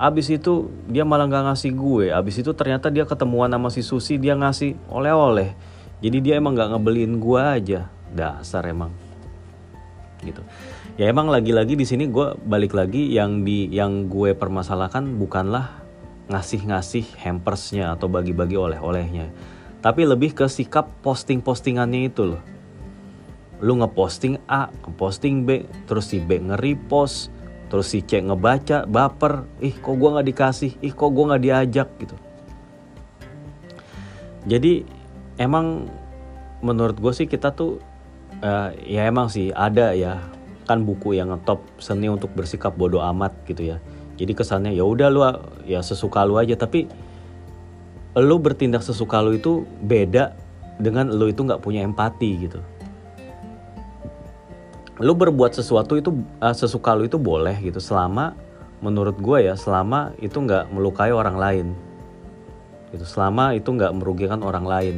abis 0.00 0.32
itu 0.32 0.72
dia 0.88 1.04
malah 1.04 1.28
nggak 1.28 1.52
ngasih 1.52 1.72
gue. 1.76 2.06
Abis 2.10 2.40
itu 2.40 2.50
ternyata 2.56 2.88
dia 2.88 3.04
ketemuan 3.04 3.52
sama 3.52 3.68
si 3.68 3.84
Susi 3.84 4.16
dia 4.16 4.32
ngasih 4.34 4.74
oleh-oleh. 4.88 5.52
Jadi 6.00 6.18
dia 6.24 6.40
emang 6.40 6.56
nggak 6.56 6.74
ngebeliin 6.74 7.20
gue 7.20 7.40
aja. 7.44 7.80
Dasar 8.10 8.64
emang. 8.64 8.90
Gitu 10.24 10.40
ya 11.00 11.08
emang 11.08 11.32
lagi-lagi 11.32 11.80
di 11.80 11.88
sini 11.88 12.12
gue 12.12 12.36
balik 12.44 12.76
lagi 12.76 13.08
yang 13.08 13.40
di 13.40 13.72
yang 13.72 14.12
gue 14.12 14.36
permasalahkan 14.36 15.16
bukanlah 15.16 15.80
ngasih-ngasih 16.28 17.16
hampersnya 17.24 17.96
atau 17.96 18.12
bagi-bagi 18.12 18.60
oleh-olehnya. 18.60 19.32
Tapi 19.80 20.04
lebih 20.04 20.36
ke 20.36 20.44
sikap 20.44 20.92
posting-postingannya 21.00 22.12
itu 22.12 22.36
loh. 22.36 22.42
Lu 23.64 23.80
ngeposting 23.80 24.44
A, 24.44 24.68
ngeposting 24.68 25.48
B, 25.48 25.64
terus 25.88 26.12
si 26.12 26.20
B 26.20 26.36
nge-repost, 26.36 27.32
terus 27.72 27.88
si 27.88 28.04
C 28.04 28.20
ngebaca, 28.20 28.84
baper, 28.84 29.48
ih 29.64 29.72
kok 29.72 29.96
gue 29.96 30.08
nggak 30.12 30.28
dikasih, 30.28 30.76
ih 30.84 30.92
kok 30.92 31.16
gue 31.16 31.24
nggak 31.32 31.42
diajak 31.48 31.88
gitu. 31.96 32.16
Jadi 34.44 34.84
emang 35.40 35.88
menurut 36.60 37.00
gue 37.00 37.12
sih 37.16 37.24
kita 37.24 37.56
tuh 37.56 37.80
uh, 38.44 38.68
ya 38.84 39.08
emang 39.08 39.32
sih 39.32 39.48
ada 39.48 39.96
ya 39.96 40.20
kan 40.70 40.86
buku 40.86 41.18
yang 41.18 41.34
ngetop 41.34 41.66
seni 41.82 42.06
untuk 42.06 42.30
bersikap 42.38 42.78
bodoh 42.78 43.02
amat 43.10 43.34
gitu 43.50 43.74
ya. 43.74 43.82
Jadi 44.14 44.38
kesannya 44.38 44.70
ya 44.70 44.86
udah 44.86 45.10
lu 45.10 45.26
ya 45.66 45.82
sesuka 45.82 46.22
lu 46.22 46.38
aja. 46.38 46.54
Tapi 46.54 46.86
lu 48.14 48.38
bertindak 48.38 48.86
sesuka 48.86 49.18
lu 49.18 49.34
itu 49.34 49.66
beda 49.82 50.38
dengan 50.78 51.10
lu 51.10 51.26
itu 51.26 51.42
nggak 51.42 51.58
punya 51.58 51.82
empati 51.82 52.46
gitu. 52.46 52.62
Lu 55.02 55.18
berbuat 55.18 55.58
sesuatu 55.58 55.98
itu 55.98 56.14
uh, 56.38 56.54
sesuka 56.54 56.94
lu 56.94 57.10
itu 57.10 57.18
boleh 57.18 57.58
gitu 57.58 57.82
selama 57.82 58.38
menurut 58.78 59.18
gue 59.18 59.50
ya 59.50 59.58
selama 59.58 60.14
itu 60.22 60.38
nggak 60.38 60.70
melukai 60.70 61.10
orang 61.10 61.34
lain. 61.34 61.66
Gitu 62.94 63.02
selama 63.02 63.58
itu 63.58 63.74
nggak 63.74 63.90
merugikan 63.98 64.46
orang 64.46 64.70
lain. 64.70 64.96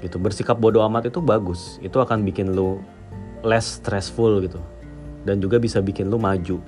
Gitu 0.00 0.16
bersikap 0.16 0.56
bodoh 0.56 0.80
amat 0.88 1.12
itu 1.12 1.20
bagus. 1.20 1.76
Itu 1.84 2.00
akan 2.00 2.24
bikin 2.24 2.56
lu 2.56 2.80
less 3.46 3.78
stressful 3.78 4.42
gitu 4.42 4.58
dan 5.22 5.38
juga 5.38 5.62
bisa 5.62 5.78
bikin 5.78 6.10
lu 6.10 6.18
maju 6.18 6.58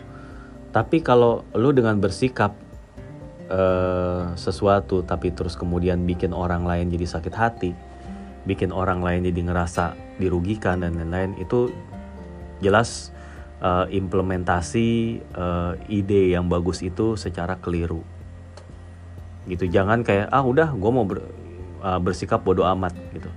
tapi 0.68 1.00
kalau 1.00 1.42
lu 1.56 1.72
dengan 1.72 1.96
bersikap 1.98 2.52
uh, 3.48 4.36
sesuatu 4.36 5.00
tapi 5.02 5.32
terus 5.32 5.56
kemudian 5.56 6.04
bikin 6.04 6.36
orang 6.36 6.68
lain 6.68 6.92
jadi 6.92 7.06
sakit 7.08 7.34
hati, 7.34 7.72
bikin 8.44 8.70
orang 8.70 9.00
lain 9.00 9.24
jadi 9.24 9.48
ngerasa 9.48 9.96
dirugikan 10.20 10.84
dan 10.84 10.96
lain-lain 11.00 11.36
itu 11.40 11.72
jelas 12.60 13.10
uh, 13.64 13.88
implementasi 13.88 15.20
uh, 15.36 15.72
ide 15.88 16.36
yang 16.36 16.46
bagus 16.52 16.84
itu 16.84 17.16
secara 17.16 17.56
keliru. 17.56 18.04
Gitu 19.48 19.64
jangan 19.72 20.04
kayak 20.04 20.28
ah 20.28 20.44
udah 20.44 20.76
gue 20.76 20.90
mau 20.92 21.08
ber, 21.08 21.24
uh, 21.80 21.96
bersikap 21.96 22.44
bodoh 22.44 22.68
amat 22.68 22.92
gitu. 23.16 23.32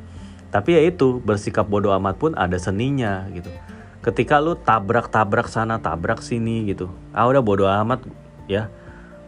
Tapi 0.52 0.76
ya 0.76 0.82
itu 0.84 1.24
bersikap 1.24 1.64
bodoh 1.72 1.96
amat 1.96 2.20
pun 2.20 2.36
ada 2.36 2.60
seninya 2.60 3.24
gitu. 3.32 3.48
Ketika 4.04 4.44
lu 4.44 4.60
tabrak-tabrak 4.60 5.48
sana 5.48 5.80
tabrak 5.80 6.20
sini 6.20 6.68
gitu. 6.68 6.92
Ah 7.16 7.26
udah 7.32 7.40
bodo 7.40 7.66
amat 7.72 8.04
ya. 8.52 8.68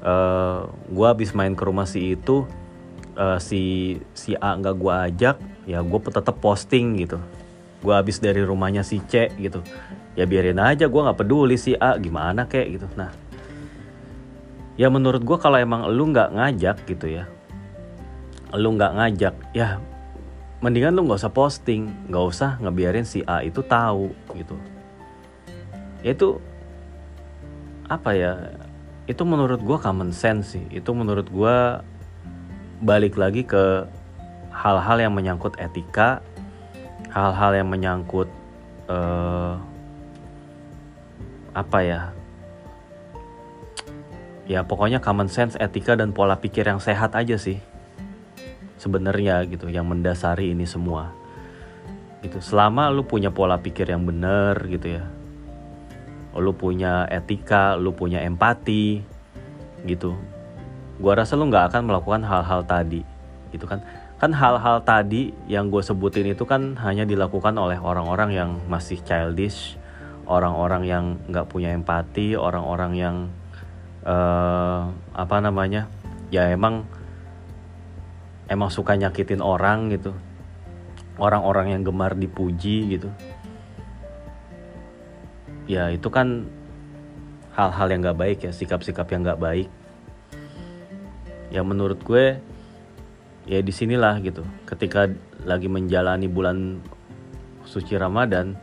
Uh, 0.03 0.67
gua 0.91 1.15
habis 1.15 1.31
main 1.31 1.55
ke 1.55 1.63
rumah 1.63 1.87
si 1.87 2.19
itu 2.19 2.43
uh, 3.15 3.39
si 3.39 3.95
si 4.11 4.35
A 4.35 4.59
nggak 4.59 4.75
gua 4.75 5.07
ajak 5.07 5.39
ya 5.63 5.79
gue 5.79 5.99
tetap 6.11 6.43
posting 6.43 6.99
gitu. 6.99 7.23
Gua 7.79 8.03
habis 8.03 8.19
dari 8.19 8.43
rumahnya 8.43 8.83
si 8.83 8.99
C 9.07 9.31
gitu. 9.39 9.63
Ya 10.19 10.27
biarin 10.27 10.59
aja 10.59 10.91
gua 10.91 11.07
nggak 11.07 11.23
peduli 11.23 11.55
si 11.55 11.71
A 11.79 11.95
gimana 11.95 12.51
kek 12.51 12.67
gitu. 12.67 12.87
Nah 12.99 13.15
ya 14.75 14.91
menurut 14.91 15.23
gua 15.23 15.39
kalau 15.39 15.55
emang 15.55 15.87
lu 15.87 16.11
nggak 16.11 16.35
ngajak 16.35 16.77
gitu 16.83 17.07
ya. 17.07 17.23
Lu 18.51 18.75
nggak 18.75 18.91
ngajak 18.91 19.35
ya 19.55 19.79
mendingan 20.63 20.95
lu 20.95 21.03
nggak 21.03 21.19
usah 21.19 21.35
posting 21.35 21.91
nggak 22.07 22.23
usah 22.23 22.55
ngebiarin 22.63 23.03
si 23.03 23.19
A 23.27 23.43
itu 23.43 23.59
tahu 23.59 24.15
gitu. 24.39 24.55
Itu 25.99 26.39
apa 27.91 28.15
ya 28.15 28.55
itu 29.03 29.27
menurut 29.27 29.59
gue 29.59 29.75
common 29.75 30.15
sense 30.15 30.55
sih. 30.55 30.63
Itu 30.71 30.95
menurut 30.95 31.27
gue 31.27 31.83
balik 32.79 33.19
lagi 33.19 33.43
ke 33.43 33.83
hal-hal 34.55 35.03
yang 35.03 35.11
menyangkut 35.11 35.59
etika 35.59 36.23
hal-hal 37.13 37.51
yang 37.53 37.69
menyangkut 37.69 38.29
uh, 38.89 39.55
apa 41.53 41.79
ya 41.85 42.01
ya 44.49 44.65
pokoknya 44.65 44.99
common 44.99 45.29
sense 45.29 45.55
etika 45.61 45.93
dan 45.95 46.11
pola 46.11 46.35
pikir 46.35 46.65
yang 46.65 46.81
sehat 46.81 47.13
aja 47.13 47.37
sih 47.37 47.61
sebenarnya 48.83 49.47
gitu 49.47 49.71
yang 49.71 49.87
mendasari 49.87 50.51
ini 50.51 50.67
semua. 50.67 51.15
Gitu. 52.19 52.43
Selama 52.43 52.91
lu 52.91 53.07
punya 53.07 53.31
pola 53.31 53.63
pikir 53.63 53.87
yang 53.87 54.03
benar 54.03 54.59
gitu 54.67 54.99
ya. 54.99 55.03
Lu 56.35 56.51
punya 56.51 57.07
etika 57.07 57.79
lu 57.79 57.95
punya 57.95 58.19
empati 58.19 58.99
gitu. 59.87 60.19
Gua 60.99 61.15
rasa 61.15 61.39
lu 61.39 61.47
nggak 61.47 61.71
akan 61.71 61.81
melakukan 61.87 62.21
hal-hal 62.27 62.67
tadi 62.67 63.07
gitu 63.55 63.63
kan. 63.63 63.79
Kan 64.19 64.31
hal-hal 64.31 64.79
tadi 64.87 65.35
yang 65.51 65.67
gue 65.67 65.83
sebutin 65.83 66.23
itu 66.31 66.47
kan 66.47 66.79
hanya 66.79 67.03
dilakukan 67.03 67.59
oleh 67.59 67.75
orang-orang 67.75 68.31
yang 68.31 68.49
masih 68.71 69.03
childish 69.03 69.75
orang-orang 70.27 70.83
yang 70.87 71.05
nggak 71.27 71.47
punya 71.51 71.75
empati 71.75 72.39
orang-orang 72.39 72.91
yang 72.95 73.15
uh, 74.07 74.87
apa 75.11 75.35
namanya 75.43 75.91
ya 76.31 76.49
emang 76.51 76.87
emang 78.47 78.69
suka 78.71 78.95
nyakitin 78.97 79.39
orang 79.39 79.91
gitu. 79.93 80.11
Orang-orang 81.21 81.77
yang 81.77 81.81
gemar 81.85 82.17
dipuji 82.17 82.97
gitu. 82.97 83.09
Ya 85.69 85.93
itu 85.93 86.09
kan 86.09 86.49
hal-hal 87.53 87.87
yang 87.93 88.01
gak 88.01 88.19
baik 88.19 88.39
ya 88.43 88.51
sikap-sikap 88.51 89.07
yang 89.13 89.23
gak 89.23 89.39
baik. 89.39 89.69
Ya 91.53 91.61
menurut 91.61 92.01
gue 92.01 92.41
ya 93.45 93.59
di 93.61 93.71
sinilah 93.71 94.19
gitu. 94.25 94.41
Ketika 94.65 95.07
lagi 95.45 95.69
menjalani 95.69 96.25
bulan 96.25 96.81
suci 97.63 97.95
Ramadan 97.95 98.57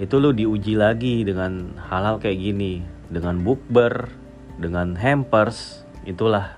itu 0.00 0.16
lu 0.16 0.32
diuji 0.32 0.74
lagi 0.74 1.22
dengan 1.22 1.76
hal-hal 1.76 2.18
kayak 2.18 2.40
gini. 2.40 2.82
Dengan 3.10 3.42
bukber 3.42 4.08
dengan 4.56 4.96
hampers 4.96 5.82
itulah 6.08 6.56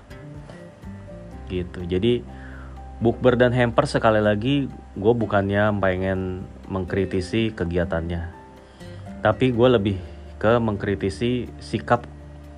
gitu. 1.51 1.83
Jadi 1.83 2.23
bukber 3.03 3.35
dan 3.35 3.51
hamper 3.51 3.83
sekali 3.83 4.23
lagi 4.23 4.71
gue 4.95 5.13
bukannya 5.13 5.75
pengen 5.83 6.47
mengkritisi 6.71 7.51
kegiatannya. 7.51 8.31
Tapi 9.19 9.51
gue 9.51 9.67
lebih 9.67 9.97
ke 10.39 10.55
mengkritisi 10.55 11.51
sikap 11.59 12.07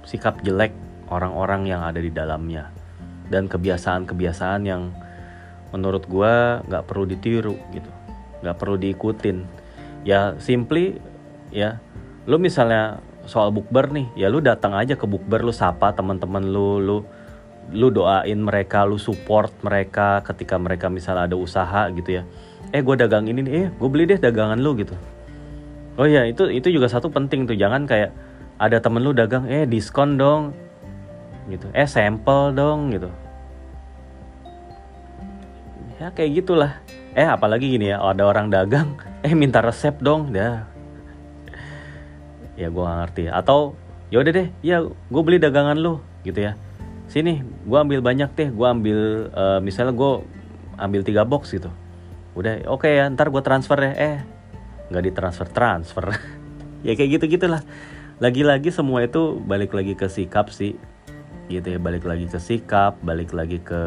sikap 0.05 0.45
jelek 0.45 0.69
orang-orang 1.09 1.65
yang 1.65 1.81
ada 1.81 1.97
di 1.97 2.13
dalamnya. 2.13 2.69
Dan 3.25 3.49
kebiasaan-kebiasaan 3.49 4.61
yang 4.69 4.93
menurut 5.73 6.05
gue 6.05 6.61
nggak 6.61 6.85
perlu 6.85 7.09
ditiru 7.09 7.57
gitu. 7.73 7.89
Nggak 8.45 8.57
perlu 8.61 8.77
diikutin. 8.77 9.37
Ya 10.05 10.37
simply 10.37 11.01
ya 11.49 11.81
lu 12.29 12.37
misalnya 12.37 13.01
soal 13.25 13.49
bukber 13.49 13.89
nih 13.89 14.13
ya 14.13 14.29
lu 14.29 14.45
datang 14.45 14.77
aja 14.77 14.93
ke 14.93 15.09
bukber 15.09 15.41
lu 15.41 15.49
sapa 15.49 15.89
teman-teman 15.97 16.45
lu 16.45 16.77
lu 16.77 16.97
lu 17.73 17.89
doain 17.89 18.37
mereka, 18.37 18.85
lu 18.85 19.01
support 19.01 19.49
mereka 19.65 20.21
ketika 20.21 20.59
mereka 20.61 20.91
misalnya 20.91 21.25
ada 21.25 21.37
usaha 21.39 21.89
gitu 21.89 22.21
ya. 22.21 22.23
Eh 22.69 22.81
gue 22.85 22.95
dagang 22.97 23.25
ini 23.25 23.41
nih, 23.41 23.53
eh 23.53 23.67
gue 23.73 23.89
beli 23.89 24.05
deh 24.05 24.19
dagangan 24.21 24.59
lu 24.61 24.77
gitu. 24.77 24.93
Oh 25.95 26.05
ya 26.05 26.27
itu 26.27 26.51
itu 26.51 26.69
juga 26.69 26.91
satu 26.91 27.07
penting 27.09 27.47
tuh 27.47 27.55
jangan 27.55 27.87
kayak 27.87 28.11
ada 28.61 28.77
temen 28.83 29.01
lu 29.01 29.15
dagang, 29.15 29.49
eh 29.49 29.65
diskon 29.65 30.19
dong, 30.19 30.53
gitu. 31.49 31.71
Eh 31.73 31.87
sampel 31.89 32.53
dong 32.53 32.93
gitu. 32.93 33.09
Ya 35.97 36.11
kayak 36.11 36.43
gitulah. 36.43 36.71
Eh 37.15 37.23
apalagi 37.23 37.71
gini 37.71 37.95
ya, 37.95 38.03
ada 38.03 38.27
orang 38.27 38.51
dagang, 38.51 38.99
eh 39.25 39.33
minta 39.33 39.63
resep 39.63 39.95
dong, 40.03 40.35
dah. 40.35 40.67
Ya 42.59 42.67
gue 42.69 42.83
ngerti. 42.83 43.31
Atau 43.31 43.79
yaudah 44.11 44.31
deh, 44.31 44.47
ya 44.61 44.83
gue 44.85 45.21
beli 45.23 45.39
dagangan 45.41 45.79
lu 45.79 46.03
gitu 46.25 46.41
ya 46.41 46.57
sini 47.09 47.41
gue 47.41 47.77
ambil 47.77 47.99
banyak 48.01 48.29
deh. 48.33 48.49
Gue 48.51 48.67
ambil 48.67 48.99
uh, 49.33 49.59
misalnya 49.61 49.93
gue 49.93 50.11
ambil 50.77 51.01
tiga 51.05 51.23
box 51.23 51.53
gitu. 51.55 51.71
Udah 52.35 52.63
oke 52.67 52.83
okay 52.83 52.99
ya 52.99 53.07
ntar 53.11 53.31
gue 53.31 53.41
transfer 53.41 53.77
deh 53.79 53.93
eh 53.95 54.17
nggak 54.91 55.03
ditransfer 55.11 55.47
transfer. 55.49 56.05
Ya 56.85 56.93
kayak 56.93 57.17
gitu 57.17 57.41
gitulah 57.41 57.65
lagi-lagi 58.21 58.69
semua 58.69 59.01
itu 59.01 59.41
balik 59.41 59.73
lagi 59.73 59.97
ke 59.97 60.05
sikap 60.05 60.53
sih. 60.53 60.77
Gitu 61.49 61.65
ya 61.65 61.81
balik 61.81 62.05
lagi 62.05 62.29
ke 62.29 62.37
sikap 62.37 63.01
balik 63.01 63.33
lagi 63.33 63.57
ke 63.57 63.81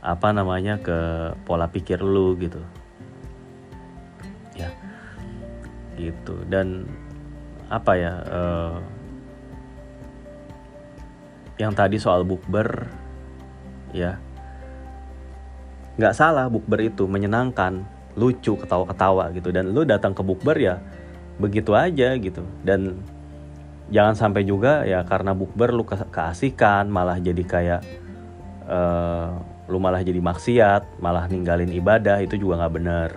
apa 0.00 0.32
namanya 0.32 0.80
ke 0.80 0.96
pola 1.44 1.68
pikir 1.68 2.00
lu 2.00 2.40
gitu. 2.40 2.56
Ya. 4.56 4.72
Gitu. 6.00 6.40
Dan 6.48 6.88
apa 7.68 7.92
ya 8.00 8.12
uh, 8.32 8.80
yang 11.60 11.76
tadi 11.76 12.00
soal 12.00 12.24
bukber 12.24 12.88
ya. 13.92 14.16
Nggak 16.00 16.16
salah 16.16 16.48
bukber 16.48 16.88
itu 16.88 17.04
menyenangkan 17.04 17.84
lucu 18.16 18.56
ketawa-ketawa 18.56 19.28
gitu. 19.36 19.52
Dan 19.52 19.76
lu 19.76 19.84
datang 19.84 20.16
ke 20.16 20.24
bukber 20.24 20.56
ya 20.56 20.80
begitu 21.36 21.76
aja 21.76 22.16
gitu. 22.16 22.40
Dan 22.64 23.04
jangan 23.92 24.16
sampai 24.16 24.48
juga 24.48 24.88
ya 24.88 25.04
karena 25.04 25.36
bukber 25.36 25.76
lu 25.76 25.84
ke 25.84 26.00
keasikan 26.08 26.88
malah 26.88 27.20
jadi 27.20 27.44
kayak 27.44 27.82
uh, 28.70 29.36
lu 29.66 29.78
malah 29.82 30.00
jadi 30.00 30.22
maksiat 30.22 31.02
malah 31.02 31.26
ninggalin 31.26 31.70
ibadah 31.74 32.22
itu 32.22 32.38
juga 32.38 32.64
nggak 32.64 32.74
bener 32.74 33.10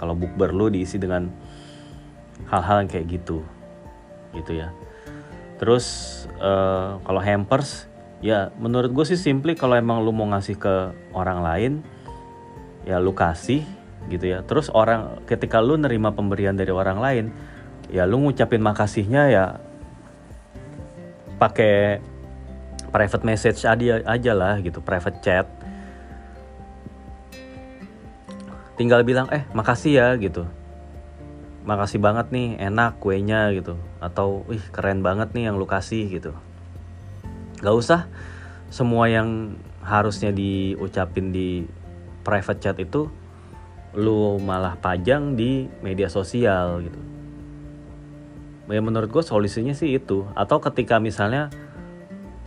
kalau 0.00 0.16
bukber 0.16 0.52
lu 0.52 0.72
diisi 0.72 0.96
dengan 0.96 1.28
hal-hal 2.48 2.84
yang 2.84 2.90
kayak 2.90 3.06
gitu 3.20 3.44
gitu 4.32 4.60
ya 4.60 4.72
terus 5.56 5.86
uh, 6.36 7.00
kalau 7.04 7.20
hampers 7.20 7.88
ya 8.24 8.52
menurut 8.56 8.92
gue 8.92 9.04
sih 9.04 9.20
simply 9.20 9.52
kalau 9.52 9.76
emang 9.76 10.00
lu 10.00 10.12
mau 10.12 10.28
ngasih 10.32 10.56
ke 10.56 10.74
orang 11.12 11.40
lain 11.44 11.72
ya 12.88 13.02
lu 13.02 13.12
kasih 13.12 13.66
gitu 14.06 14.24
ya. 14.24 14.40
Terus 14.46 14.70
orang 14.70 15.20
ketika 15.26 15.58
lu 15.58 15.76
nerima 15.76 16.14
pemberian 16.14 16.54
dari 16.54 16.70
orang 16.70 16.98
lain 17.02 17.24
ya 17.90 18.06
lu 18.06 18.22
ngucapin 18.22 18.62
makasihnya 18.62 19.22
ya 19.30 19.44
pakai 21.36 22.00
private 22.88 23.24
message 23.26 23.60
aja 23.68 24.00
aja 24.06 24.32
lah 24.32 24.62
gitu 24.62 24.80
private 24.80 25.18
chat. 25.20 25.46
Tinggal 28.76 29.02
bilang 29.02 29.28
eh 29.32 29.44
makasih 29.56 29.92
ya 29.98 30.08
gitu 30.20 30.46
makasih 31.66 31.98
banget 31.98 32.30
nih 32.30 32.56
enak 32.62 33.02
kuenya 33.02 33.50
gitu. 33.52 33.74
Atau 33.98 34.46
ih 34.48 34.62
keren 34.70 35.02
banget 35.02 35.34
nih 35.34 35.50
yang 35.50 35.58
lu 35.58 35.66
kasih 35.66 36.06
gitu. 36.06 36.32
Gak 37.60 37.76
usah. 37.76 38.08
Semua 38.70 39.10
yang 39.10 39.58
harusnya 39.82 40.30
diucapin 40.30 41.30
di 41.30 41.66
private 42.22 42.60
chat 42.62 42.76
itu 42.78 43.10
lu 43.96 44.38
malah 44.42 44.78
pajang 44.78 45.34
di 45.34 45.66
media 45.82 46.06
sosial 46.06 46.86
gitu. 46.86 47.00
Ya 48.66 48.82
menurut 48.82 49.10
gue 49.10 49.22
solusinya 49.26 49.74
sih 49.74 49.98
itu. 49.98 50.26
Atau 50.38 50.62
ketika 50.62 51.02
misalnya 51.02 51.50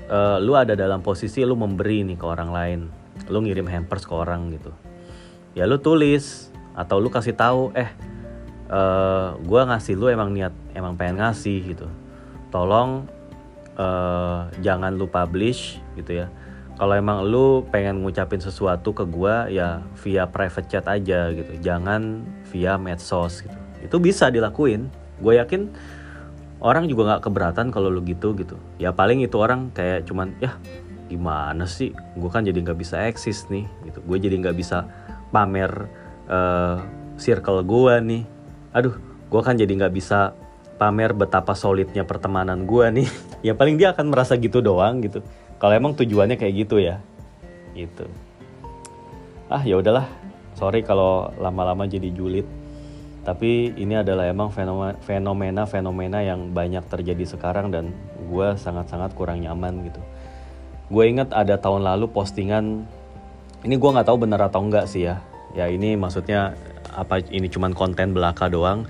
uh, 0.08 0.39
lu 0.39 0.55
ada 0.55 0.73
dalam 0.73 1.03
posisi 1.03 1.43
lu 1.43 1.60
memberi 1.60 2.08
nih 2.08 2.17
ke 2.19 2.25
orang 2.25 2.51
lain 2.51 2.82
lu 3.27 3.43
ngirim 3.43 3.67
hampers 3.67 4.08
ke 4.08 4.13
orang 4.15 4.55
gitu. 4.55 4.71
Ya 5.58 5.67
lu 5.67 5.82
tulis 5.82 6.47
atau 6.77 7.03
lu 7.03 7.12
kasih 7.12 7.36
tahu 7.36 7.75
eh 7.75 7.91
uh, 8.69 8.77
eh, 8.77 9.27
gue 9.41 9.62
ngasih 9.65 9.93
lu 9.97 10.08
emang 10.08 10.29
niat 10.32 10.53
emang 10.77 10.95
pengen 10.95 11.21
ngasih 11.21 11.75
gitu. 11.75 11.88
Tolong 12.53 13.05
uh, 13.77 14.49
jangan 14.62 14.95
lu 14.95 15.10
publish 15.10 15.82
gitu 15.97 16.25
ya. 16.25 16.27
Kalau 16.79 16.95
emang 16.95 17.27
lu 17.27 17.67
pengen 17.67 17.99
ngucapin 17.99 18.39
sesuatu 18.39 18.95
ke 18.95 19.03
gue 19.03 19.51
ya 19.51 19.84
via 19.99 20.23
private 20.32 20.67
chat 20.71 20.86
aja 20.88 21.27
gitu. 21.36 21.51
Jangan 21.60 22.23
via 22.53 22.79
medsos 22.79 23.43
gitu. 23.43 23.58
Itu 23.84 23.99
bisa 23.99 24.32
dilakuin. 24.32 24.88
Gue 25.19 25.36
yakin 25.36 25.67
orang 26.63 26.88
juga 26.88 27.15
nggak 27.15 27.27
keberatan 27.27 27.67
kalau 27.75 27.91
lu 27.91 27.99
gitu 28.08 28.32
gitu. 28.38 28.55
Ya 28.79 28.95
paling 28.95 29.19
itu 29.19 29.36
orang 29.36 29.75
kayak 29.75 30.08
cuman 30.08 30.32
ya 30.39 30.55
gimana 31.12 31.67
sih? 31.67 31.91
Gue 32.15 32.32
kan 32.32 32.47
jadi 32.47 32.55
nggak 32.63 32.79
bisa 32.79 32.95
eksis 33.12 33.51
nih 33.51 33.67
gitu. 33.84 33.99
Gue 34.08 34.15
jadi 34.15 34.39
nggak 34.39 34.55
bisa 34.55 34.88
pamer 35.36 35.91
uh, 36.32 36.79
circle 37.19 37.60
gue 37.67 37.95
nih 37.99 38.23
aduh 38.80 38.96
gue 39.30 39.42
kan 39.44 39.60
jadi 39.60 39.70
nggak 39.70 39.94
bisa 39.94 40.34
pamer 40.80 41.12
betapa 41.12 41.54
solidnya 41.54 42.08
pertemanan 42.08 42.63
gue 42.63 42.88
nih. 43.04 43.10
Ya 43.39 43.56
paling 43.56 43.80
dia 43.80 43.96
akan 43.96 44.12
merasa 44.12 44.36
gitu 44.36 44.60
doang 44.60 45.00
gitu. 45.00 45.24
Kalau 45.63 45.72
emang 45.72 45.96
tujuannya 45.96 46.36
kayak 46.36 46.68
gitu 46.68 46.76
ya 46.84 47.00
gitu. 47.72 48.04
Ah 49.48 49.63
ya 49.63 49.80
udahlah. 49.80 50.08
Sorry 50.60 50.84
kalau 50.84 51.32
lama-lama 51.39 51.88
jadi 51.88 52.12
julid. 52.12 52.44
Tapi 53.24 53.76
ini 53.80 53.96
adalah 53.96 54.28
emang 54.28 54.52
fenomena-fenomena 55.04 56.20
yang 56.20 56.52
banyak 56.52 56.84
terjadi 56.88 57.24
sekarang 57.28 57.72
dan 57.72 57.96
gue 58.28 58.48
sangat-sangat 58.60 59.15
kurang 59.15 59.44
nyaman 59.44 59.88
gitu. 59.88 60.02
Gue 60.92 61.12
inget 61.12 61.30
ada 61.32 61.56
tahun 61.56 61.86
lalu 61.86 62.10
postingan, 62.10 62.84
ini 63.63 63.76
gue 63.78 63.89
nggak 63.94 64.08
tahu 64.08 64.26
benar 64.26 64.50
atau 64.50 64.65
enggak 64.65 64.89
sih 64.89 65.06
ya. 65.08 65.22
Ya 65.54 65.70
ini 65.70 65.94
maksudnya 65.96 66.58
apa 66.93 67.21
ini 67.30 67.47
cuman 67.47 67.73
konten 67.78 68.12
belaka 68.13 68.49
doang. 68.49 68.89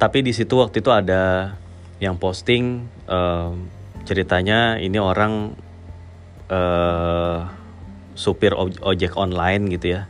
Tapi 0.00 0.26
di 0.26 0.32
situ 0.34 0.58
waktu 0.58 0.82
itu 0.82 0.90
ada 0.90 1.54
yang 2.02 2.18
posting 2.18 2.84
uh, 3.06 3.54
ceritanya 4.04 4.76
ini 4.82 4.98
orang 4.98 5.54
uh, 6.50 7.48
supir 8.18 8.52
ojek 8.58 9.14
online 9.16 9.70
gitu 9.72 10.00
ya. 10.00 10.02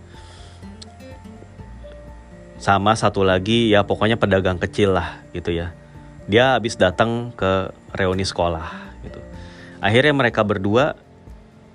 Sama 2.59 2.96
satu 2.96 3.22
lagi 3.22 3.68
ya 3.68 3.85
pokoknya 3.85 4.16
pedagang 4.16 4.57
kecil 4.57 4.96
lah 4.96 5.20
gitu 5.37 5.52
ya. 5.52 5.76
Dia 6.24 6.57
habis 6.57 6.80
datang 6.80 7.37
ke 7.37 7.68
reuni 7.92 8.24
sekolah 8.24 8.96
gitu. 9.04 9.20
Akhirnya 9.85 10.16
mereka 10.16 10.40
berdua 10.40 10.96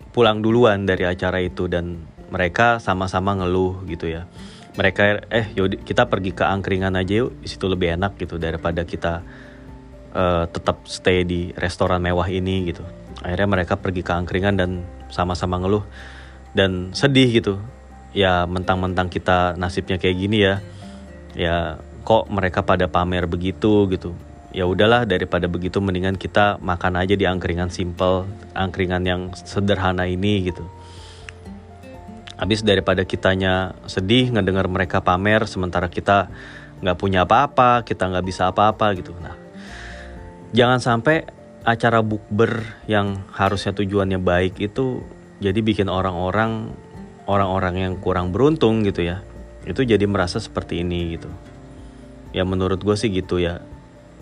pulang 0.09 0.41
duluan 0.41 0.89
dari 0.89 1.05
acara 1.05 1.37
itu 1.37 1.69
dan 1.69 2.01
mereka 2.33 2.81
sama-sama 2.81 3.37
ngeluh 3.37 3.85
gitu 3.85 4.09
ya 4.09 4.25
mereka 4.77 5.23
eh 5.33 5.49
yuk 5.57 5.81
kita 5.81 6.05
pergi 6.05 6.35
ke 6.35 6.45
angkringan 6.45 6.93
aja 6.93 7.25
yuk 7.25 7.41
di 7.41 7.47
situ 7.49 7.65
lebih 7.65 7.97
enak 7.97 8.19
gitu 8.21 8.37
daripada 8.37 8.85
kita 8.85 9.25
uh, 10.13 10.45
tetap 10.45 10.85
stay 10.85 11.25
di 11.25 11.49
restoran 11.57 12.01
mewah 12.03 12.27
ini 12.29 12.69
gitu. 12.69 12.85
Akhirnya 13.19 13.49
mereka 13.49 13.73
pergi 13.75 14.05
ke 14.05 14.13
angkringan 14.13 14.55
dan 14.55 14.71
sama-sama 15.09 15.57
ngeluh 15.59 15.83
dan 16.53 16.93
sedih 16.93 17.29
gitu. 17.29 17.53
Ya 18.13 18.45
mentang-mentang 18.45 19.09
kita 19.09 19.57
nasibnya 19.57 19.97
kayak 19.97 20.17
gini 20.17 20.37
ya. 20.41 20.55
Ya 21.33 21.57
kok 22.05 22.29
mereka 22.29 22.65
pada 22.65 22.89
pamer 22.89 23.25
begitu 23.25 23.89
gitu. 23.89 24.13
Ya 24.49 24.65
udahlah 24.65 25.05
daripada 25.05 25.45
begitu 25.45 25.77
mendingan 25.77 26.17
kita 26.17 26.57
makan 26.57 26.97
aja 26.97 27.13
di 27.13 27.29
angkringan 27.29 27.69
simple 27.69 28.25
angkringan 28.57 29.05
yang 29.05 29.21
sederhana 29.37 30.09
ini 30.09 30.49
gitu 30.49 30.65
habis 32.39 32.63
daripada 32.63 33.03
kitanya 33.03 33.75
sedih 33.83 34.31
ngedengar 34.31 34.71
mereka 34.71 35.03
pamer 35.03 35.43
sementara 35.43 35.91
kita 35.91 36.31
nggak 36.79 36.95
punya 36.95 37.27
apa-apa 37.27 37.83
kita 37.83 38.07
nggak 38.07 38.25
bisa 38.25 38.47
apa-apa 38.47 38.95
gitu. 38.95 39.11
Nah 39.19 39.35
jangan 40.55 40.79
sampai 40.79 41.27
acara 41.67 41.99
bukber 41.99 42.63
yang 42.87 43.27
harusnya 43.35 43.75
tujuannya 43.75 44.23
baik 44.23 44.55
itu 44.63 45.03
jadi 45.43 45.59
bikin 45.59 45.91
orang-orang 45.91 46.71
orang-orang 47.27 47.75
yang 47.83 47.93
kurang 47.99 48.31
beruntung 48.31 48.87
gitu 48.87 49.03
ya. 49.03 49.19
Itu 49.67 49.83
jadi 49.83 50.07
merasa 50.07 50.39
seperti 50.39 50.79
ini 50.79 51.19
gitu. 51.19 51.27
Ya 52.31 52.47
menurut 52.47 52.79
gue 52.79 52.95
sih 52.95 53.11
gitu 53.11 53.43
ya. 53.43 53.59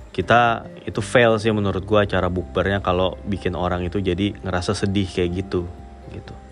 Kita 0.10 0.66
itu 0.90 1.06
fail 1.06 1.38
sih 1.38 1.54
menurut 1.54 1.86
gue 1.86 2.00
acara 2.02 2.34
bukbernya 2.34 2.82
kalau 2.82 3.14
bikin 3.30 3.54
orang 3.54 3.86
itu 3.86 4.02
jadi 4.02 4.34
ngerasa 4.42 4.74
sedih 4.74 5.06
kayak 5.06 5.46
gitu 5.46 5.70
gitu 6.10 6.47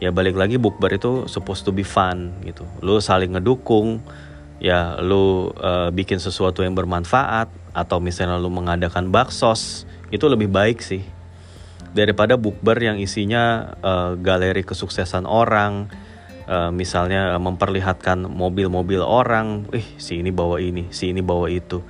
ya 0.00 0.10
balik 0.10 0.34
lagi 0.34 0.56
bukber 0.56 0.96
itu 0.96 1.28
supposed 1.28 1.62
to 1.62 1.70
be 1.70 1.84
fun 1.84 2.32
gitu. 2.42 2.64
Lu 2.80 2.98
saling 2.98 3.36
ngedukung 3.36 4.00
ya 4.58 4.96
lu 5.00 5.52
uh, 5.60 5.92
bikin 5.92 6.16
sesuatu 6.16 6.64
yang 6.64 6.72
bermanfaat 6.72 7.52
atau 7.76 8.00
misalnya 8.00 8.40
lu 8.40 8.48
mengadakan 8.48 9.12
baksos 9.12 9.84
itu 10.08 10.24
lebih 10.26 10.48
baik 10.48 10.80
sih. 10.80 11.04
Daripada 11.90 12.40
bukber 12.40 12.80
yang 12.80 12.96
isinya 13.02 13.76
uh, 13.82 14.14
galeri 14.16 14.62
kesuksesan 14.64 15.28
orang 15.28 15.90
uh, 16.50 16.70
misalnya 16.74 17.38
memperlihatkan 17.38 18.26
mobil-mobil 18.26 19.02
orang, 19.02 19.70
eh 19.70 19.86
si 20.02 20.18
ini 20.18 20.34
bawa 20.34 20.58
ini, 20.58 20.90
si 20.90 21.14
ini 21.14 21.22
bawa 21.22 21.46
itu, 21.46 21.82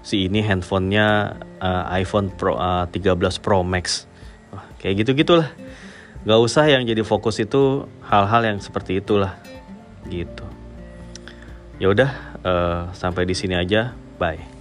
si 0.00 0.24
ini 0.24 0.40
handphonenya 0.40 1.36
uh, 1.60 1.84
iPhone 1.92 2.32
Pro 2.32 2.56
uh, 2.56 2.88
13 2.88 3.16
Pro 3.44 3.60
Max, 3.60 4.08
uh, 4.56 4.64
kayak 4.80 5.04
gitu 5.04 5.12
gitulah. 5.12 5.52
Gak 6.26 6.40
usah 6.42 6.66
yang 6.66 6.82
jadi 6.82 7.06
fokus 7.06 7.38
itu 7.38 7.86
hal-hal 8.02 8.42
yang 8.42 8.58
seperti 8.58 8.98
itulah, 8.98 9.38
gitu. 10.10 10.42
Ya 11.78 11.86
udah, 11.86 12.10
uh, 12.42 12.80
sampai 12.98 13.22
di 13.30 13.38
sini 13.38 13.54
aja, 13.54 13.94
bye. 14.18 14.55